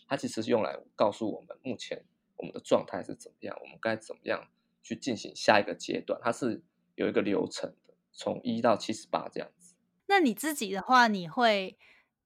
[0.08, 2.06] 它其实是用来告诉我们目前
[2.38, 4.48] 我们的状态是怎么样，我们该怎么样。
[4.88, 6.64] 去进行下一个阶段，它是
[6.96, 9.76] 有一个流程的，从一到七十八这样子。
[10.08, 11.78] 那你自己的话，你会，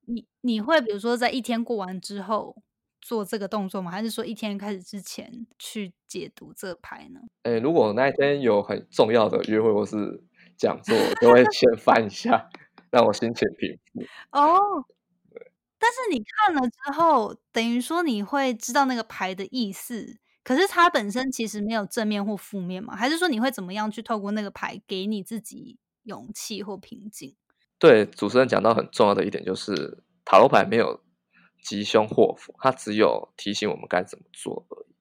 [0.05, 2.55] 你你会比如说在一天过完之后
[3.01, 3.89] 做这个动作吗？
[3.89, 7.21] 还是说一天开始之前去解读这牌呢？
[7.41, 10.23] 哎，如果那一天有很重要的约会或是
[10.55, 12.47] 讲座，都会先翻一下，
[12.91, 14.01] 让我心情平复。
[14.37, 14.85] 哦，
[15.79, 20.19] 但是你看了之后，等于说你会知道那个牌的意思。
[20.43, 22.95] 可是它本身其实没有正面或负面嘛？
[22.95, 27.35] 还是说你会怎么样去透过那个牌给你自己勇气或平静？
[27.77, 31.03] 对，主持人讲到很重要的一点就是塔罗牌没有
[31.61, 34.95] 吉凶祸福，它只有提醒我们该怎么做而已。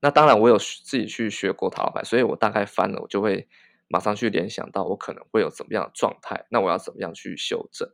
[0.00, 3.46] 那当然，我有自己去学过塔罗牌，所以我大概翻了，我就会
[3.88, 7.86] 马上去联想到我可能会有怎么样的状态，那我要怎么样去修正？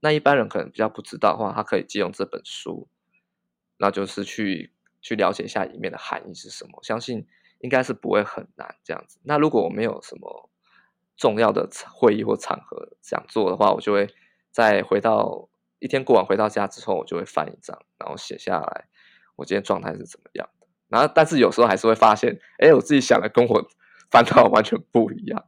[0.00, 2.88] 那一般人可能比较不知道的话，他可以借用这本书，
[3.78, 4.72] 那就是去。
[5.04, 7.26] 去了解一下里面的含义是什么，相信
[7.60, 9.20] 应该是不会很难这样子。
[9.22, 10.48] 那如果我没有什么
[11.16, 14.08] 重要的会议或场合想做的话，我就会
[14.50, 18.88] 在回到一天过完回到家之后，我就会翻一张，然后写下来
[19.36, 20.66] 我今天状态是怎么样的。
[20.88, 23.68] 然后，但是有时候还是会发现，哎，我自己想的跟我
[24.10, 25.44] 翻到完全不一样。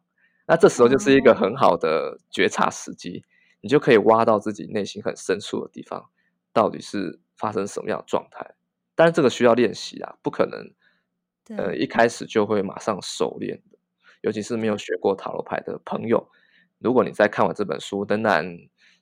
[0.47, 3.25] 那这时候就是一个很好的觉察时机，
[3.61, 6.11] 你就可以挖到自己内心很深处的地方，
[6.53, 8.55] 到底是发生什么样的状态。
[8.97, 10.75] 但是这个需要练习啊，不可能，
[11.57, 13.79] 呃，一开始就会马上熟练的。
[14.23, 16.29] 尤其是没有学过塔罗牌的朋友，
[16.79, 18.45] 如果你在看完这本书仍然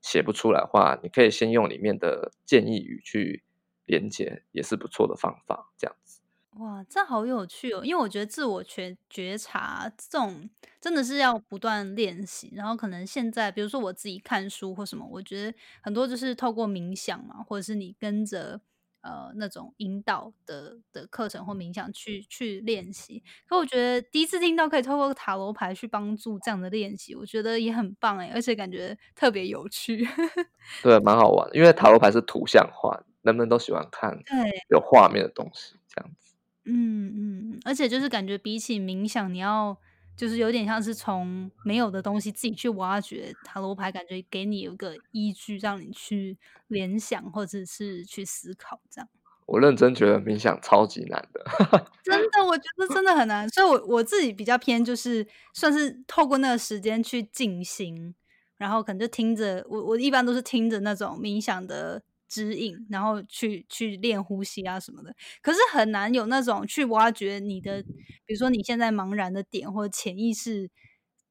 [0.03, 3.43] 写不出来的话，你可以先用里面的建议语去
[3.87, 5.73] 连接，也是不错的方法。
[5.79, 6.21] 这样子，
[6.59, 7.85] 哇，这好有趣哦！
[7.85, 10.49] 因为我觉得自我觉觉察这种
[10.81, 12.53] 真的是要不断练习。
[12.55, 18.61] 然后可能现在，比如说我自己看书或什么，我觉得很多就是透过冥想嘛，或者是你跟着。
[19.05, 30.09] 呃，那种引导的的课程或冥想去去练习，可我觉得第一次听到可以透过塔罗牌去帮助这样的练习，我觉得也很棒哎，而且感觉特别有趣。
[30.83, 36.35] 对，蛮好玩，因为塔罗牌是图像化，人们都喜欢看对有画面的东西，这样子。
[36.65, 39.79] 嗯嗯，而且就是感觉比起冥想，你要。
[40.17, 49.09] 就是有点像是从没有的东西自己去挖掘塔罗牌，感觉给你有个依据，让你去联想或者是去思考这样。
[49.47, 51.45] 我认真觉得冥想超级难的，
[52.03, 53.49] 真的，我觉得真的很难。
[53.51, 58.15] 所以，我我自己比较偏就是算是透过那个时间去静心，
[58.57, 62.03] 然后可能就听着我，我一般都是听着那种冥想的。
[62.29, 67.83] 指引，然后去去练呼吸啊什么的，可是很难有那种去挖掘你的，
[68.25, 70.71] 比如说你现在茫然的点，或者潜意识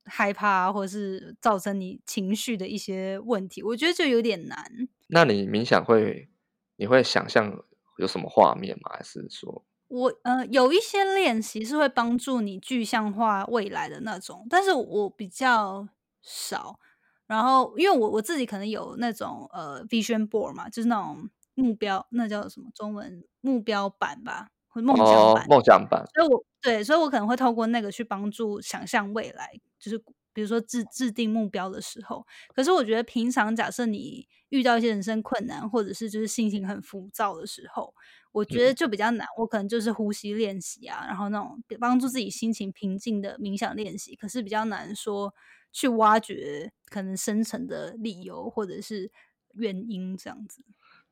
[0.06, 4.88] 害怕，或者是造成你情绪的一些问题，我觉得就有点难。
[5.08, 6.30] 那你冥想会，
[6.78, 7.64] 你会想象
[7.98, 8.92] 有什么画面吗？
[8.96, 15.88] 还是说，我呃有一些练习是会帮助你具象化未来的那种，但是我比较
[16.22, 16.80] 少。
[17.28, 25.48] 然后，因为我我自己可能有那种呃 vision board 嘛，就是那种目标，那叫什么中文目标版吧，或梦想板。
[25.48, 26.06] 梦想版。
[26.14, 29.98] 所以我对，所以我可能会透过那个去帮助想象未来，就是
[30.34, 32.26] 比如说制制定目标的时候。
[32.54, 37.94] 可是我觉得平常假设你遇到一些人生困难，或者是就是心情很浮躁的时候，
[38.32, 39.26] 我觉得就比较难。
[39.38, 45.34] 我可能就是呼吸练习啊，然后那种帮助自己心情平静的冥想练习，可是比较难说。
[45.74, 49.12] 去挖掘可能深层的理由或者是
[49.56, 50.64] 原因，这样子。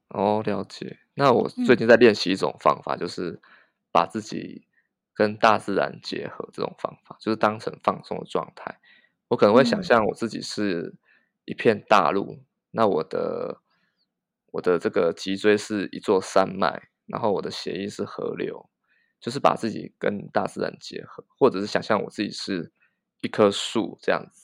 [0.10, 1.00] 哦，了解。
[1.16, 3.42] 那我最近在练习一种方法，就是
[3.92, 4.68] 把自己
[5.14, 6.48] 跟大自然结合。
[6.54, 8.80] 这种方法就是当成放松的状态。
[9.30, 10.96] 我可能会想象我自己是
[11.46, 13.62] 一片大陆，那我的
[14.52, 18.70] 我的这个脊椎是一座山脉，然后我的血液是河流，
[19.20, 22.72] 就是把自己跟大自然结合，或者是想象我自己是。
[23.24, 24.41] 一棵树这样子。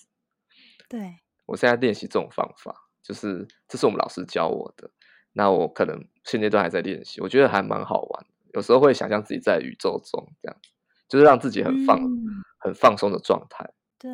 [0.88, 2.74] 对，我现在练习这种方法，
[3.04, 4.90] 就是这是我们老师教我的。
[5.34, 8.26] 那我可能现阶段还在练习，我觉得还蛮好玩。
[8.54, 10.72] 有时候会想象自己在宇宙中这样子，
[11.08, 12.00] 就是让自己很放、
[12.58, 13.70] 很放松的状态。
[14.00, 14.10] 对，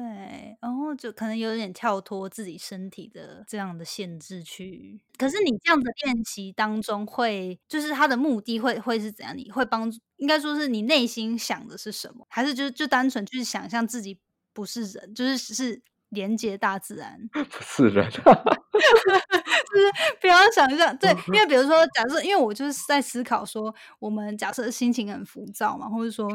[0.62, 5.02] 然后就可能有点跳脱自己身体的这样的限制去。
[5.18, 9.38] 可是你这样的练习当中，会就是它的目的会会是怎样？
[9.38, 12.26] 你会帮助，应该说是你内心想的是什么？
[12.30, 14.20] 还是就就单纯去想象自己
[14.54, 15.82] 不是人，就是是
[16.14, 17.28] 连接大自然？
[17.34, 19.92] 不是人， 就是
[20.22, 20.96] 不要想象。
[20.98, 26.30] 对，因为比如说，假设因为我就是在思考说，我们假设心情很浮躁嘛，或者说。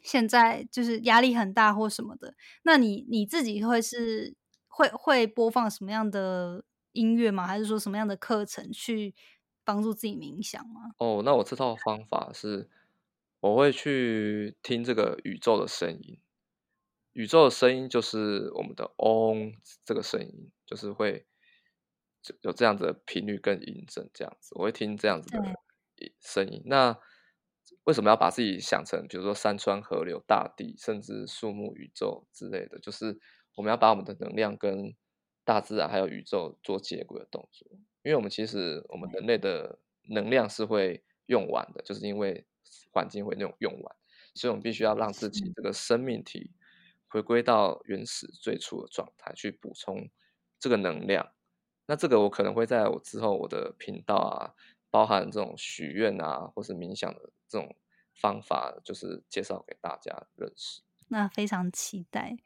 [0.00, 2.32] 现在就是压力很大或什么的，
[2.62, 4.36] 那你你自己会是
[4.68, 7.44] 会会播放什么样的音乐吗？
[7.44, 9.12] 还是说什么样的课程去
[9.64, 10.82] 帮助自己冥想吗？
[10.98, 12.70] 哦，那我这套方法是，
[13.40, 16.20] 我会去听这个宇宙的声音。
[17.12, 19.52] 宇宙的声音就是我们的嗡
[19.84, 21.26] 这个声音，就是会
[22.22, 25.56] 就有这样子的频率跟音声这样子，我会听这样子的
[26.20, 26.62] 声音。
[26.66, 26.96] 那
[27.84, 32.78] 为什么要把自己想成，比如说山川河流、大地，甚至树木、宇宙之类的？
[32.78, 33.18] 就是
[33.56, 34.94] 我们要把我们的能量跟
[35.44, 37.68] 大自然还有宇宙做接轨的动作。
[38.02, 39.80] 因为我们其实我们人类的
[40.10, 42.46] 能量是会用完的，就是因为
[42.92, 43.96] 环境会那种用完，
[44.34, 46.52] 所以我们必须要让自己这个生命体
[47.08, 50.08] 回归到原始最初的状态，去补充
[50.58, 51.32] 这个能量。
[51.86, 54.54] 那这个我可能会在我之后我的频道啊。
[54.90, 57.76] 包含这种许愿啊，或是冥想的这种
[58.14, 60.80] 方法，就是介绍给大家认识。
[61.08, 62.36] 那非常期待。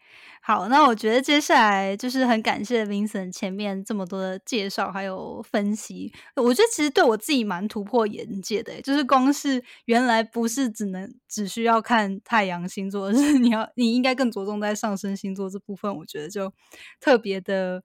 [0.41, 6.13] 好，那我觉得接下来就是很感谢 Vincent 前面这么多的介绍还有分析。
[6.37, 15.95] 我觉得其实对我自己蛮突破眼界的，就是光是原来不是只能只需要看太阳星座， 是你要你应该更着重在上升星座这部分。
[15.97, 16.53] 我觉得就
[17.01, 17.83] 特别的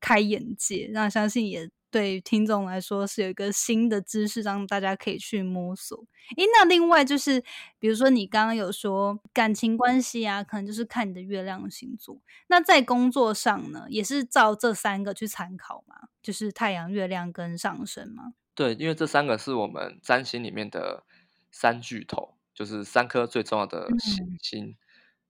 [0.00, 1.70] 开眼界，那相信也。
[1.90, 5.98] 对听众来说是有一个新的知识，让大家可以去摸索。
[6.36, 7.42] 诶，那另外就是，
[7.78, 12.20] 比如说你刚刚有说感情关系啊，可能就是看你的月亮星座。
[12.46, 16.08] 那在工作上呢，也是照这三个去参考吗？
[16.22, 18.34] 就是太阳、月亮跟上升吗？
[18.54, 21.02] 对，因为这三个是我们占星里面的
[21.50, 24.76] 三巨头，就是三颗最重要的行星，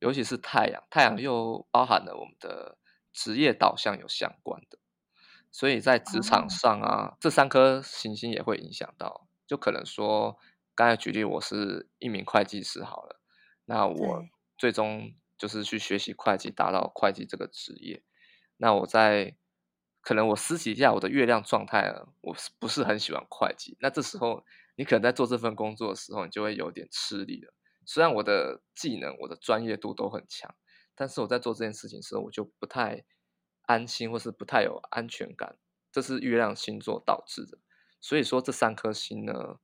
[0.00, 0.82] 尤其是太阳。
[0.90, 2.76] 太阳又包含了我们的
[3.12, 4.79] 职业导向有相关的。
[5.52, 9.26] 所以在职场上啊，这三颗行星也会影响到。
[9.46, 10.38] 就可能说，
[10.76, 13.20] 刚才举例，我是一名会计师好了，
[13.64, 14.24] 那我
[14.56, 18.04] 最终就是去学习会计，达到会计这个职业。
[18.58, 19.36] 那我在
[20.02, 23.76] 可能我私底下我的月亮状态，我是不是很喜欢会计？
[23.80, 24.44] 那这时 候
[24.76, 27.52] 你可能在做这份工作的时候，你就会有点吃力了。
[27.84, 30.54] 虽然我的技能、我的专业度都很强，
[30.94, 33.04] 但是我在做这件事情的时候，我就不太。
[33.70, 35.54] 安心或是不太有安全感，
[35.92, 37.58] 这是月亮星座导致的。
[38.00, 39.60] 所以说这三颗星呢，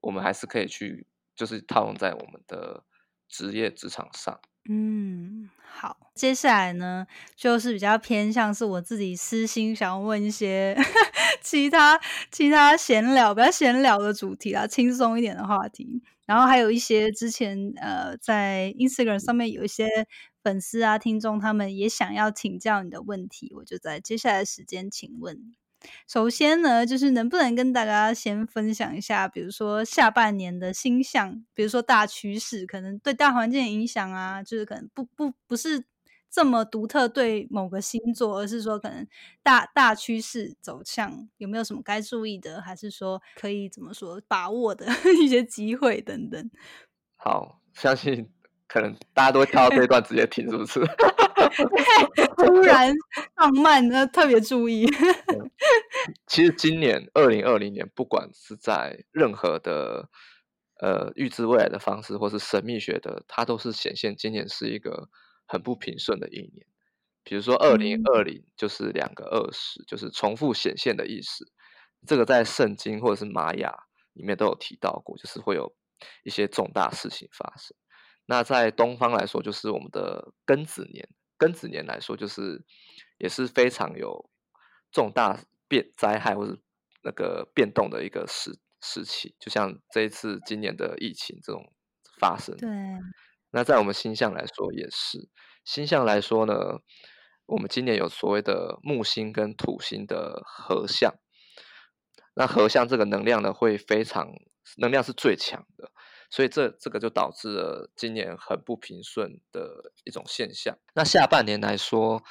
[0.00, 2.82] 我们还是可以去，就是套用在我们的
[3.28, 4.40] 职业职场上。
[4.68, 10.76] 嗯，好，接下来呢，就是比较偏向是我自己私心想要问一些
[11.40, 12.00] 其他
[12.32, 16.02] 其他闲聊，比较闲聊的主题啦，轻松一点的话题。
[16.26, 19.86] 然后还有一些之前呃在 Instagram 上面有一些。
[20.46, 25.56] 粉丝啊，听众他们也想要请教你的问题，我就在接下来时间请问。
[26.06, 35.84] 首先呢，就是能不能跟大家先分享一下，比如说下半年的星象，比如说大趋势，可能对大环境影响啊，就是可能不不不是
[36.30, 39.04] 这么独特对某个星座，而是说可能
[39.42, 44.86] 大大趋势走向有没有什么该注意的，还是说可以怎么说把握的
[45.20, 46.48] 一些机会等等。
[47.16, 48.30] 好，相信。
[48.68, 50.80] 可能大家都会跳到这一段直接听，是不是？
[52.36, 52.92] 突然
[53.36, 54.86] 浪漫，那特别注意。
[56.26, 60.08] 其实今年二零二零年，不管是在任何的
[60.80, 65.08] 呃预知未来的方式，或是神秘学的，它都是显现今年是一个
[65.46, 66.66] 很不平顺的一年。
[67.22, 71.44] 比如说二零二零就是两个二十，就是重复显现的意思。
[72.06, 73.72] 这个在圣经或者是玛雅
[74.12, 75.74] 里面都有提到过，就是会有
[76.24, 77.76] 一些重大事情发生。
[78.26, 81.08] 那在东方来说，就是我们的庚子年。
[81.38, 82.64] 庚子年来说，就是
[83.18, 84.30] 也是非常有
[84.90, 86.58] 重大变灾害或者
[87.02, 89.36] 那个变动的一个时时期。
[89.38, 91.72] 就像这一次今年的疫情这种
[92.18, 92.56] 发生。
[92.56, 92.68] 对。
[93.50, 95.28] 那在我们星象来说也是，
[95.64, 96.54] 星象来说呢，
[97.46, 101.14] 我们今年有所谓的木星跟土星的合相。
[102.34, 104.28] 那合相这个能量呢，会非常
[104.78, 105.92] 能量是最强的。
[106.30, 110.76] 所以这这个就导致了今年很不平顺的一种现象。
[110.94, 112.22] 那下半年来说，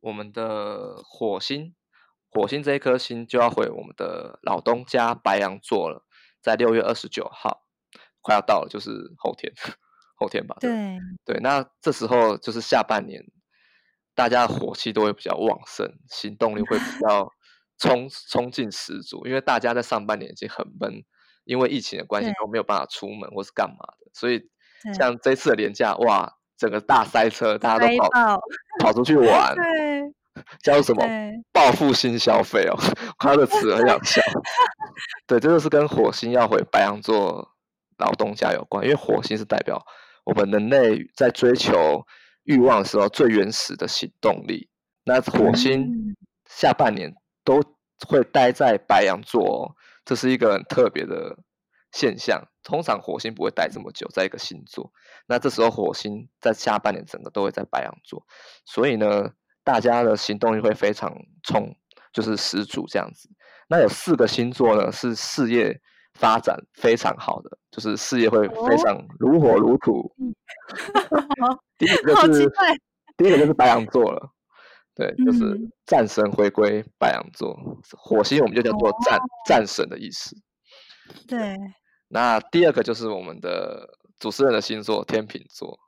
[0.00, 1.74] 我们的火星，
[2.30, 6.04] 火星这一颗星就要回我们的老东家白羊座了，
[6.40, 7.66] 在六月二十九号，
[8.20, 9.52] 快要到了，就是后天，
[10.16, 10.56] 后天吧。
[10.60, 13.22] 对对，那这时候就是下半年，
[14.14, 17.32] 大家的火气都会比较旺盛，行动力会比较
[17.78, 21.04] 冲冲劲十足，因为大家在上半年已经很闷，
[21.44, 24.42] 因为疫情的关系都没有办法出门或是干嘛的，所以
[24.94, 28.40] 像这次的年假，哇，整个大塞车，大家都跑，
[28.80, 30.12] 跑出去 玩，对
[30.62, 32.76] 叫做什么对报复性消费哦，
[33.18, 34.22] 看到这词很想笑。
[35.26, 37.48] 对，这就是跟火星要回白羊座
[37.98, 39.84] 劳动家有关，因为火星是代表
[40.24, 42.04] 我们人类在追求
[42.44, 44.68] 欲望的时候最原始的行动力。
[45.04, 46.16] 那火星嗯
[46.48, 47.12] 下半年
[47.44, 47.60] 都
[48.06, 49.74] 会待在白羊座、哦，
[50.04, 51.36] 这是一个很特别的
[51.92, 52.42] 现象。
[52.64, 54.92] 通常火星不会待这么久在一个星座，
[55.26, 58.24] 那这时候火星在下半年整个都会在白羊座，
[58.64, 59.28] 所以呢，
[59.64, 61.74] 大家的行动力会非常冲，
[62.12, 63.28] 就是十足这样子。
[63.68, 65.76] 那有四个星座呢是事业
[66.14, 70.08] 发展非常好的，就是事业会非哦常如火如荼。
[71.76, 72.52] 第一个就是
[73.16, 74.30] 第一个就是白羊座了，
[74.94, 77.58] 对，就是嗯战神回归白羊座，
[77.96, 80.36] 火星我们就叫做战、哦战神的意思。
[81.26, 81.56] 对，
[82.08, 83.88] 那第二个就是我们的
[84.18, 85.78] 主持人的星座天秤座，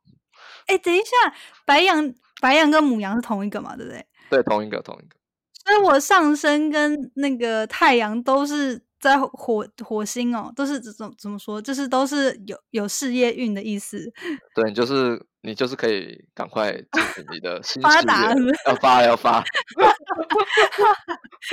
[0.66, 1.34] 哎，等一下，
[1.66, 4.06] 白羊白羊跟母羊是同一个嘛，对不对？
[4.30, 5.16] 对，同一个同一个，
[5.64, 14.10] 所以我上升跟那个太阳都是在火火星哦，都是这种怎么说，就是都是有有事业运的意思。
[14.54, 18.34] 对，就是你就是可以赶快进行你的新发事业达
[18.66, 19.44] 要发要发，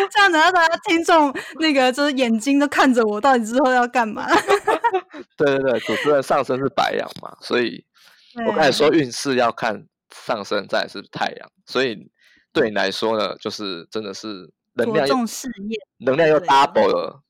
[0.09, 4.25] 这样子，让大家听众那个就是眼睛都看着我，到底之后要干嘛？
[5.35, 7.85] 对对对，主持人上升是白羊嘛，所以
[8.47, 9.85] 我刚才说运势要看
[10.15, 12.09] 上升，再来是太阳，所以
[12.53, 17.21] 对你来说呢，就是真的是能量事业能量又 double 了，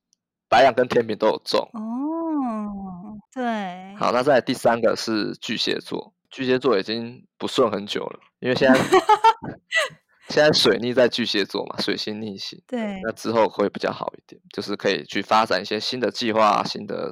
[0.48, 1.60] 白羊跟天平都有重。
[1.74, 8.80] 哦，对，好，那再来第三个是巨蟹座，巨蟹座已经不顺很久了，因为现在
[10.30, 17.12] 现在水逆在巨蟹座嘛，水星逆行，对那之后会比较好一点，就是可以去发展一些新的计划啊、新的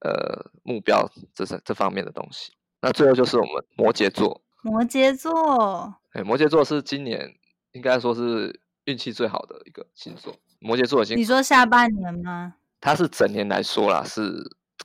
[0.00, 2.52] 呃目标这是这方面的东西。
[2.80, 7.34] 那最后就是我们摩羯座，摩羯座，哎，摩羯座是今年
[7.72, 10.34] 应该说是运气最好的一个星座。
[10.60, 12.54] 摩羯座已经你说下半年吗？
[12.80, 14.32] 它是整年来说啦，是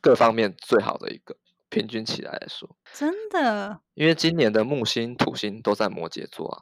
[0.02, 1.36] 各方面最好的一个，
[1.74, 2.78] 平均起来来说。
[2.94, 6.62] 真的，因为今年的木星、土星都在摩羯座啊，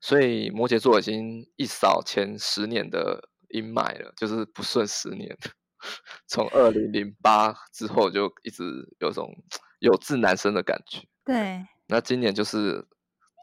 [0.00, 5.36] 所以摩羯座已经一扫前十年的阴霾了，就是不顺十年。
[6.26, 8.64] 从二零零八之后就一直
[8.98, 9.32] 有种
[9.78, 11.06] 有志难伸的感觉。
[11.24, 12.84] 对，那今年就是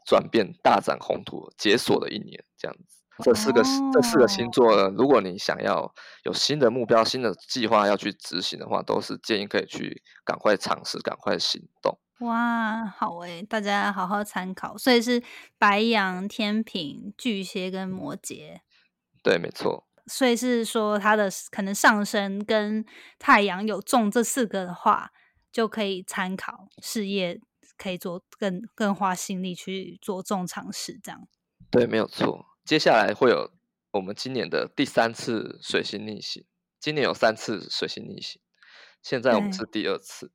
[0.06, 2.95] 转变大展宏图、解锁的一年，这样子。
[3.22, 3.62] 这四个、
[3.92, 5.92] 这四个星哦座呢，如果你想要
[6.24, 11.98] 有新的目标、新的计划要去执行的话，都是建议可以去赶快尝试、赶快行动。
[12.20, 14.76] 哇，好诶，大家好好参考。
[14.78, 15.22] 所以是
[15.58, 18.60] 白羊、天平、巨蟹跟摩羯。
[19.22, 19.86] 对，没错。
[20.06, 22.84] 所以是说，它的可能上升跟
[23.18, 25.10] 太阳有中这四个的话，
[25.50, 27.40] 就可以参考事业，
[27.76, 31.26] 可以做更更花心力去做重尝试，这样。
[31.70, 32.46] 对，没有错。
[32.66, 33.52] 接下来会有
[33.92, 36.44] 我们今年的第三次水星逆行，
[36.80, 38.42] 今年有三次水星逆行，
[39.00, 40.32] 现在我们是第二次。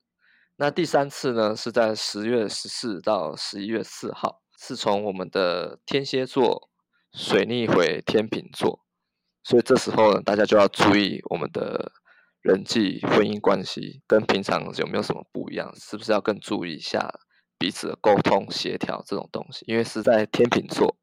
[0.55, 6.69] 那第三次呢，是在十月十四到十一月四号，是从我们的天蝎座
[7.13, 8.85] 水逆回天秤座，
[9.43, 11.91] 所以这时候呢，大家就要注意我们的
[12.41, 17.11] 人际婚姻关系跟平常有没有什么不一样，是不是要更注意一下
[17.57, 20.95] 彼此的沟通协调这种东西，因为是在天秤座。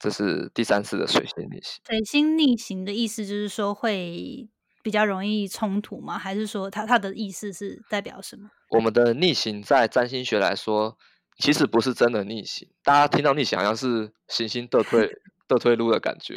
[0.00, 1.80] 这是第三次的水星逆行。
[1.86, 4.48] 水星逆行的意思就是说会
[4.82, 6.18] 比较容易冲突吗？
[6.18, 8.50] 还是说它它的意思是代表什么？
[8.70, 10.96] 我们的逆行在占星学来说，
[11.36, 12.66] 其实不是真的逆行。
[12.82, 15.10] 大家听到逆行好像是行星倒退
[15.46, 16.34] 倒退路的感觉，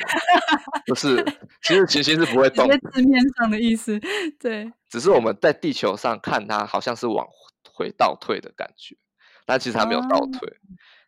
[0.88, 1.24] 不是
[1.62, 3.98] 其实行星是不会 动直接，字面上的意思，
[4.40, 7.26] 对，只是我们在地球上看它好像是往
[7.72, 8.98] 回倒退的感觉，
[9.46, 10.52] 但其实它没有倒哦退。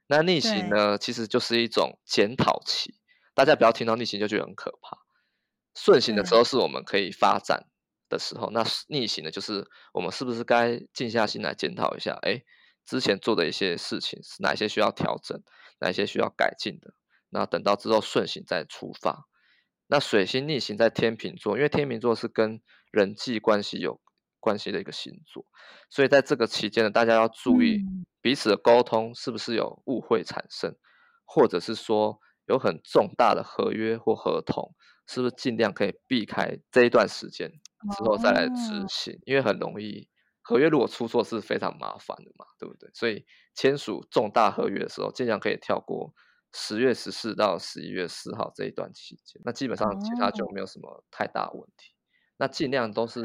[0.08, 2.96] 那逆行呢，其实就是一种检讨期，
[3.34, 5.00] 大家不要听到逆行就觉得很可怕。
[5.74, 7.66] 顺行的时候是我们可以发展
[8.08, 12.44] 的时候，那逆行的就是我们是不是该静下心来检讨一下，哎，
[12.86, 15.42] 之前做的一些事情是哪些需要调整，
[15.80, 16.94] 哪些需要改进的，
[17.30, 19.28] 那等到之后顺行再出发。
[19.88, 24.00] 那水星逆行在天秤座，因为天秤座是跟人际关系有
[24.40, 25.46] 关系的一个星座，
[25.90, 27.84] 所以在这个期间呢，大家要注意
[28.26, 30.76] 彼此的沟通是不是有误会产生，
[31.26, 34.74] 或者是说有很重大的合约或合同，
[35.06, 37.48] 是不是尽量可以避开这一段时间
[37.96, 40.10] 之后再来执行，因为很容易
[40.42, 42.90] 合约如果出错是非常麻烦的嘛，对不对？
[42.96, 43.24] 所以
[43.54, 46.12] 签署重大合约的时候，尽量可以跳过。
[46.52, 51.94] 十月十四到十一月四号这一段期间，那基本上其他就没有什么太大问题。
[52.38, 53.22] 那尽量都是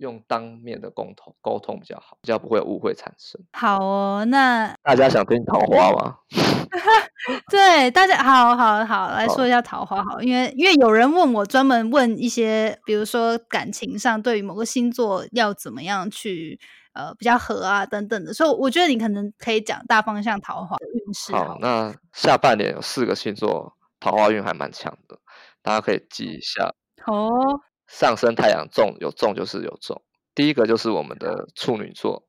[0.00, 3.40] 用当面的沟通沟通比较好，比较不会有误会产生。
[3.52, 6.16] 好哦，那大家想听桃花吗？
[7.50, 16.58] 对，大家好好好来说一下桃花好，因为因为有人问我，专门问一些，比如说感情上对于某个星座要怎么样去。
[16.92, 21.32] 呃，比较合啊，等等的，所以我觉得你可能可以讲大方向桃花的运势。
[21.32, 25.16] 好，那下半年有四个星座桃花运还蛮强的，
[25.62, 26.74] 大家可以记一下。
[27.06, 27.60] 哦，
[27.90, 30.00] 上升太阳重有重就是有重，
[30.34, 32.26] 第一个就是我们的处女座。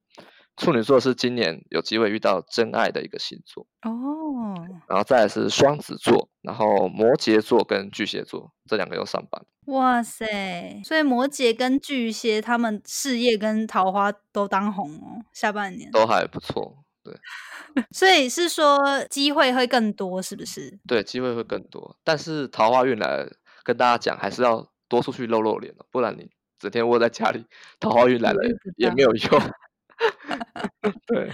[0.57, 4.53] 处女座是今年有机会遇到真爱的一个星座哦，
[4.87, 9.43] 然后再来是双子座，然后摩羯座跟巨蟹座这两个又上榜。
[9.67, 10.81] 哇塞！
[10.83, 16.83] 所以摩羯跟巨蟹他们事业跟桃花都当红哦，下半年都还不错。
[17.01, 17.15] 对，
[17.95, 18.77] 所以是说
[19.09, 20.79] 机会会更多，是不是？
[20.85, 23.25] 对，机会会更多，但是桃花运来
[23.63, 26.29] 跟大家讲，还是要多出去露露脸不然你
[26.59, 27.45] 整天窝在家里，
[27.79, 28.39] 桃花 运来了
[28.75, 29.41] 也没有用。
[31.07, 31.29] 对，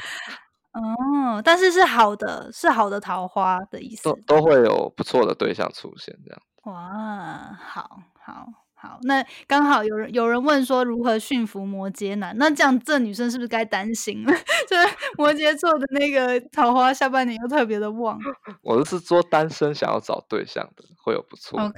[0.73, 6.41] 哦，但是是好的，是好的桃花的意思，都都会有不错的对象出现，这样。
[6.65, 8.66] 哇，好好。
[8.87, 14.31] 好，那刚好有人有人问说如何驯服摩羯男，那这样这女生是不是该担心了？
[14.65, 18.17] 就是摩羯座的那个桃花下半年又特别的旺。
[18.63, 21.59] 我是说单身想要找对象的会有不错。
[21.59, 21.75] OK，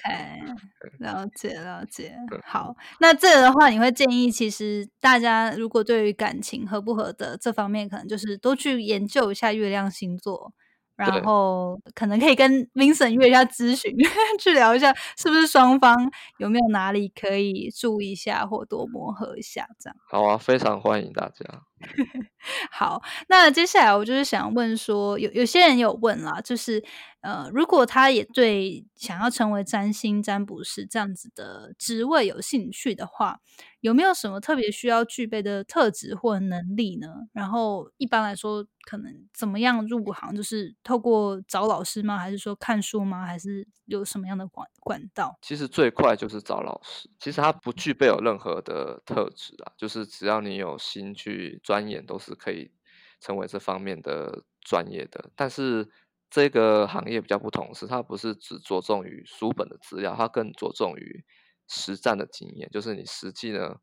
[0.99, 2.16] 了解了解。
[2.45, 10.53] 好，那这个的话，你会建议其实大家如果对于感情合不合的这方面，可能就是多去研究一下月亮星座。
[11.00, 13.95] 然后可能可以跟 Vincent 约一下咨询，
[14.39, 15.95] 去聊一下是不是双方
[16.38, 19.95] 有没有哪里可以注意一下或多磨合一下，这样。
[20.10, 21.68] 好啊，非常欢迎大家。
[22.71, 26.84] 好，那接下来我就是想问说，有有些人有问啦，就是
[27.21, 33.39] 呃，如果他也对想要成为占星占卜师这样子的职位有兴趣的话，
[33.80, 37.07] 有没有什么特别需要具备的特质或能力呢？
[37.34, 40.36] 然后一般来说，可能怎么样入行？
[40.36, 42.17] 就是透过找老师吗？
[42.17, 43.25] 还是说看书吗？
[43.25, 45.38] 还是有什么样的管管道？
[45.41, 47.09] 其实最快就是找老师。
[47.19, 51.59] 其实他不具备有任何的特质啊，就是只要你有心去。
[51.70, 52.72] 专业都是可以
[53.20, 55.88] 成为这方面的专业的，但是
[56.32, 61.24] 这个行业比较不同，是它不是只着重于书本的资料，它更着重于
[61.67, 63.76] 实战的经验，就是你实际呢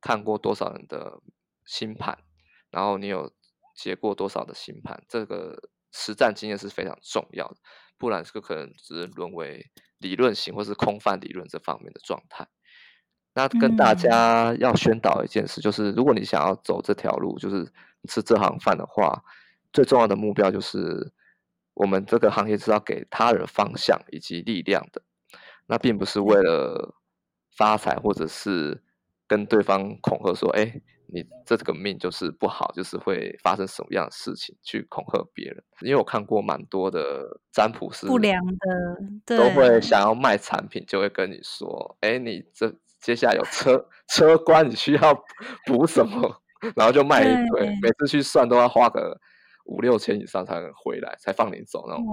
[0.00, 1.22] 看过多少人的
[1.64, 2.18] 星盘，
[2.72, 3.32] 然后你有
[3.76, 7.56] 结过多少的星盘，这个实战经验是非常重要的，
[7.96, 9.64] 不然这个可能只是沦为
[9.98, 12.48] 理论型或是空泛理论这方面的状态。
[13.38, 17.64] 那跟大家要宣导一件事，就是如果你想要走这条路，就是
[18.08, 19.22] 吃这行饭的话，
[19.72, 21.12] 最重要的目标就是
[21.74, 25.00] 我们这个行业是要给他人方向以及力量的。
[25.68, 26.96] 那并不是为了
[27.56, 28.82] 发财，或者是
[29.28, 35.62] 跟对方恐吓说：“哎，你这个命就是不好，就是会发生什么样的事情。”去恐吓别人。
[35.82, 38.44] 因为我看过蛮多的占卜师不良
[39.24, 45.14] 的，都会想要卖产品，就会跟你说：“哎，你这。”接下来有车 车关，你需要
[45.66, 46.42] 补什么？
[46.74, 49.16] 然后就卖一堆，每次去算都要花个
[49.66, 52.04] 五六千以上才能回来，才放你走那种。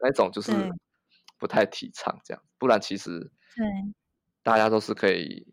[0.00, 0.52] 那种就是
[1.38, 3.18] 不太提倡这样，不然其实
[3.56, 3.66] 对
[4.42, 5.46] 大家都是可以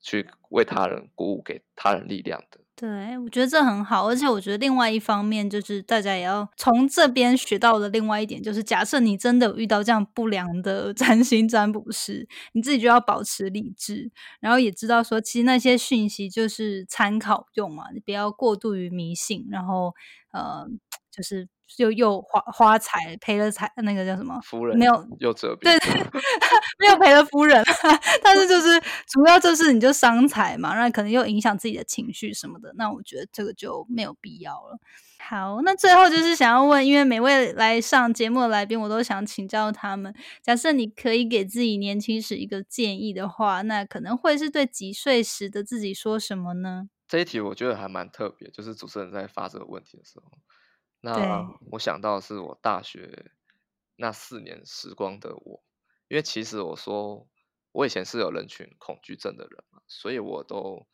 [0.00, 2.59] 去为他人鼓舞，给他人力量的。
[2.80, 14.10] 对，我觉得这很好，而且我觉得另外一方面就是大家也要从这边学到的另外一点，就是假设你真的遇到这样不良的 占星占卜师，你自己就要保持理智，
[14.40, 19.94] 然后也知道说，其实那些讯息就是参考用嘛，你不要过度于迷信，然后
[20.32, 20.66] 呃，
[21.10, 21.48] 就是。
[21.78, 24.40] 又又花花财赔了财，那个叫什么？
[24.42, 26.02] 夫人没有又折兵，对 对，
[26.78, 27.64] 没有赔了夫人，
[28.22, 34.78] 但是就是 主要就是你就伤财嘛，那可能又影响自己的情绪什么的，那我觉得这个就没有必要了。
[35.18, 46.88] 好，那最后就是想要问，因为每位来上节目的来宾，我都想请教他们，假设你可以给自己年轻时一个建议的话，那可能会是对几岁时的自己说什么呢？
[47.06, 50.38] 这一题我觉得还蛮特别，就是主持人在发这个问题的时候。
[51.00, 53.32] 那我想到是我大学
[53.96, 55.62] 那四年时光的我，
[56.08, 57.26] 因为其实我说
[57.72, 60.86] 我以前是有人群恐惧症的人嘛，所以我都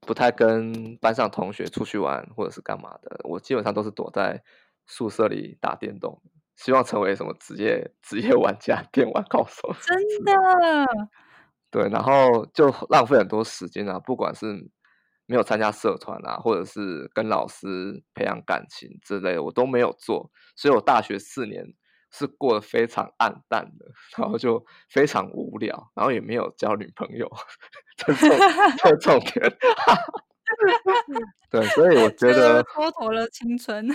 [0.00, 4.42] 不太跟班上同学出去玩或者是干嘛的，我基本上都是躲在
[4.86, 6.22] 宿舍里打电动，
[6.56, 9.74] 希望成为什么职业职业玩家、电玩高手。
[9.82, 10.32] 真的？
[11.70, 14.70] 对，然后就浪费很多时间啊，不管是
[15.30, 21.64] 没有参加社团啊，或者是跟老师培养感情之类的，我都没有做，所以我大学四年
[22.10, 23.86] 是过得非常暗淡的，
[24.18, 27.30] 然后就非常无聊，然后也没有交女朋友，
[27.96, 28.28] 这种
[28.82, 29.56] 这种点。
[31.48, 33.86] 对，所以我觉得蹉跎了青春。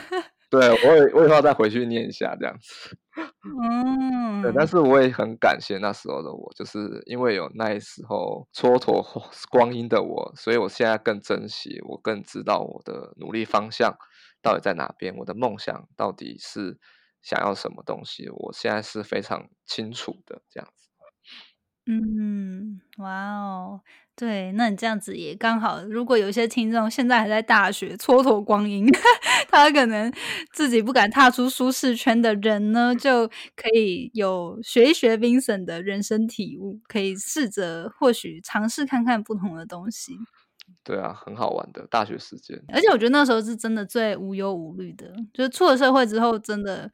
[0.49, 2.97] 对我也我以后再回去念一下这样子。
[3.43, 9.03] 嗯， 对，但是我也很感谢那时候的我，就是因为有那时候蹉跎
[9.49, 13.95] 光阴的我，所以我现在更珍惜，我更知道我的努力方向
[14.41, 16.77] 到底在哪边，我的梦想到底是
[17.21, 20.89] 想要什么东西，我现在是非常清楚的这样子。
[21.87, 23.81] 嗯，哇哦。
[24.17, 25.83] 对，那你这样子也刚好。
[25.83, 28.85] 如果有一些听众现在还在大学蹉跎光阴，
[29.51, 30.09] 他可能
[30.53, 40.13] 自己不敢踏出舒适圈的人呢，就可以有学一学 Vincent 的人生体悟，可以试着或许尝试看看不同的东西。
[40.85, 42.57] 对啊，很好玩的大学时间。
[42.69, 46.89] 而且我觉得那时候是真的最无忧无虑的，就是出了社会之后，真的。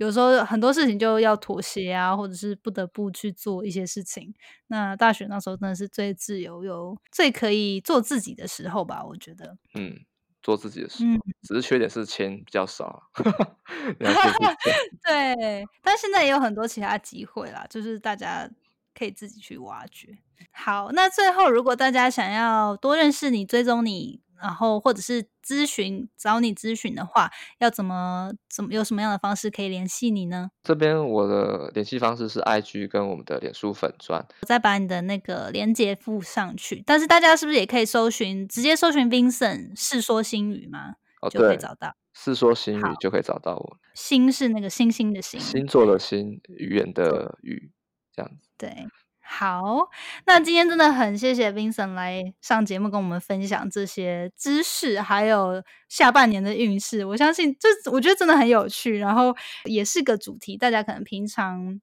[0.00, 4.34] 有时候很多事情就要妥协啊，或者是不得不去做一些事情。
[4.68, 9.04] 那大学那时候真的是最自由、有最可以做自己的时候吧？
[9.04, 9.94] 我觉得，嗯，
[10.42, 13.10] 做自己的时候，只是缺点是钱比较少。
[15.04, 18.50] 对，但现在也有很多其他机会啦，就是大家
[18.98, 20.16] 可以自己去挖掘。
[20.50, 24.22] 好，那最后如果大家想要多认识你、追踪你。
[24.40, 30.50] 然后或者是咨询找你咨询的话，要怎么怎么有什么样的方式可以联系你呢？
[30.62, 36.82] 这边我的联系方式是 IG 跟我们的脸书粉钻，我再把你的那个链接附上去。
[36.86, 40.94] 但是大家是不是也可以搜寻直接搜寻 Vincent 世说新语吗？
[41.20, 43.76] 哦，就可以找到世说新语就可以找到我。
[43.94, 47.70] 星是那个星星的星，星座的星，语言的语，
[48.14, 48.48] 这样子。
[48.56, 48.86] 对。
[49.32, 49.88] 好，
[50.26, 57.04] 那今天真的很谢谢 Vincent 来上节目跟我们分享这些知识，还有下半年的运势。
[57.04, 61.80] 我相信这我觉得真的很有趣，然后也是个主题，大家可能平常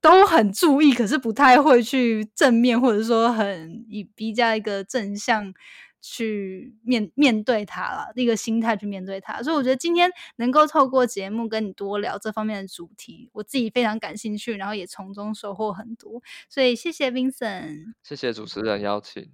[0.00, 5.52] 都很注意，可是不太会去正面，或者说很以比较一个正向。
[6.00, 19.30] 去面面对它了，一个心态去面对它，所以我觉得今天能够透过节目跟你多聊这方面的主题，我自己非常感兴趣，然后也从中收获很多，所以谢谢 Vincent，谢谢主持人邀请。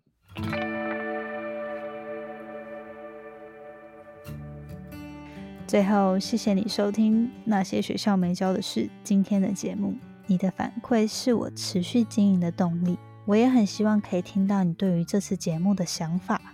[5.66, 9.96] 最后，谢谢你收听那些学校没教的事今天的节目，
[10.26, 16.53] 你的反馈是我持续经营的动力，我也很希望可以听到你对于这次节目的想法。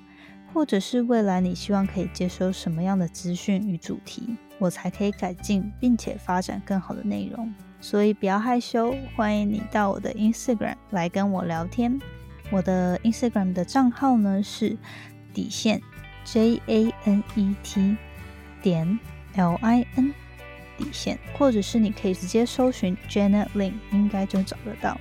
[0.53, 7.53] 或者是未来你希望可以接收什么样的资讯与主题，我才可以改进并且发展更好的内容。
[7.81, 11.99] 所以不要害羞，欢迎你到我的 Instagram 来跟我聊天。
[12.51, 14.77] 我的 Instagram 的账号呢是
[15.33, 15.81] 底线
[16.25, 17.97] J A N E T
[18.61, 18.99] 点
[19.35, 20.13] L I N
[20.77, 25.01] 底线，或者是你可以直接搜寻 Janet Lin，应该就找得到。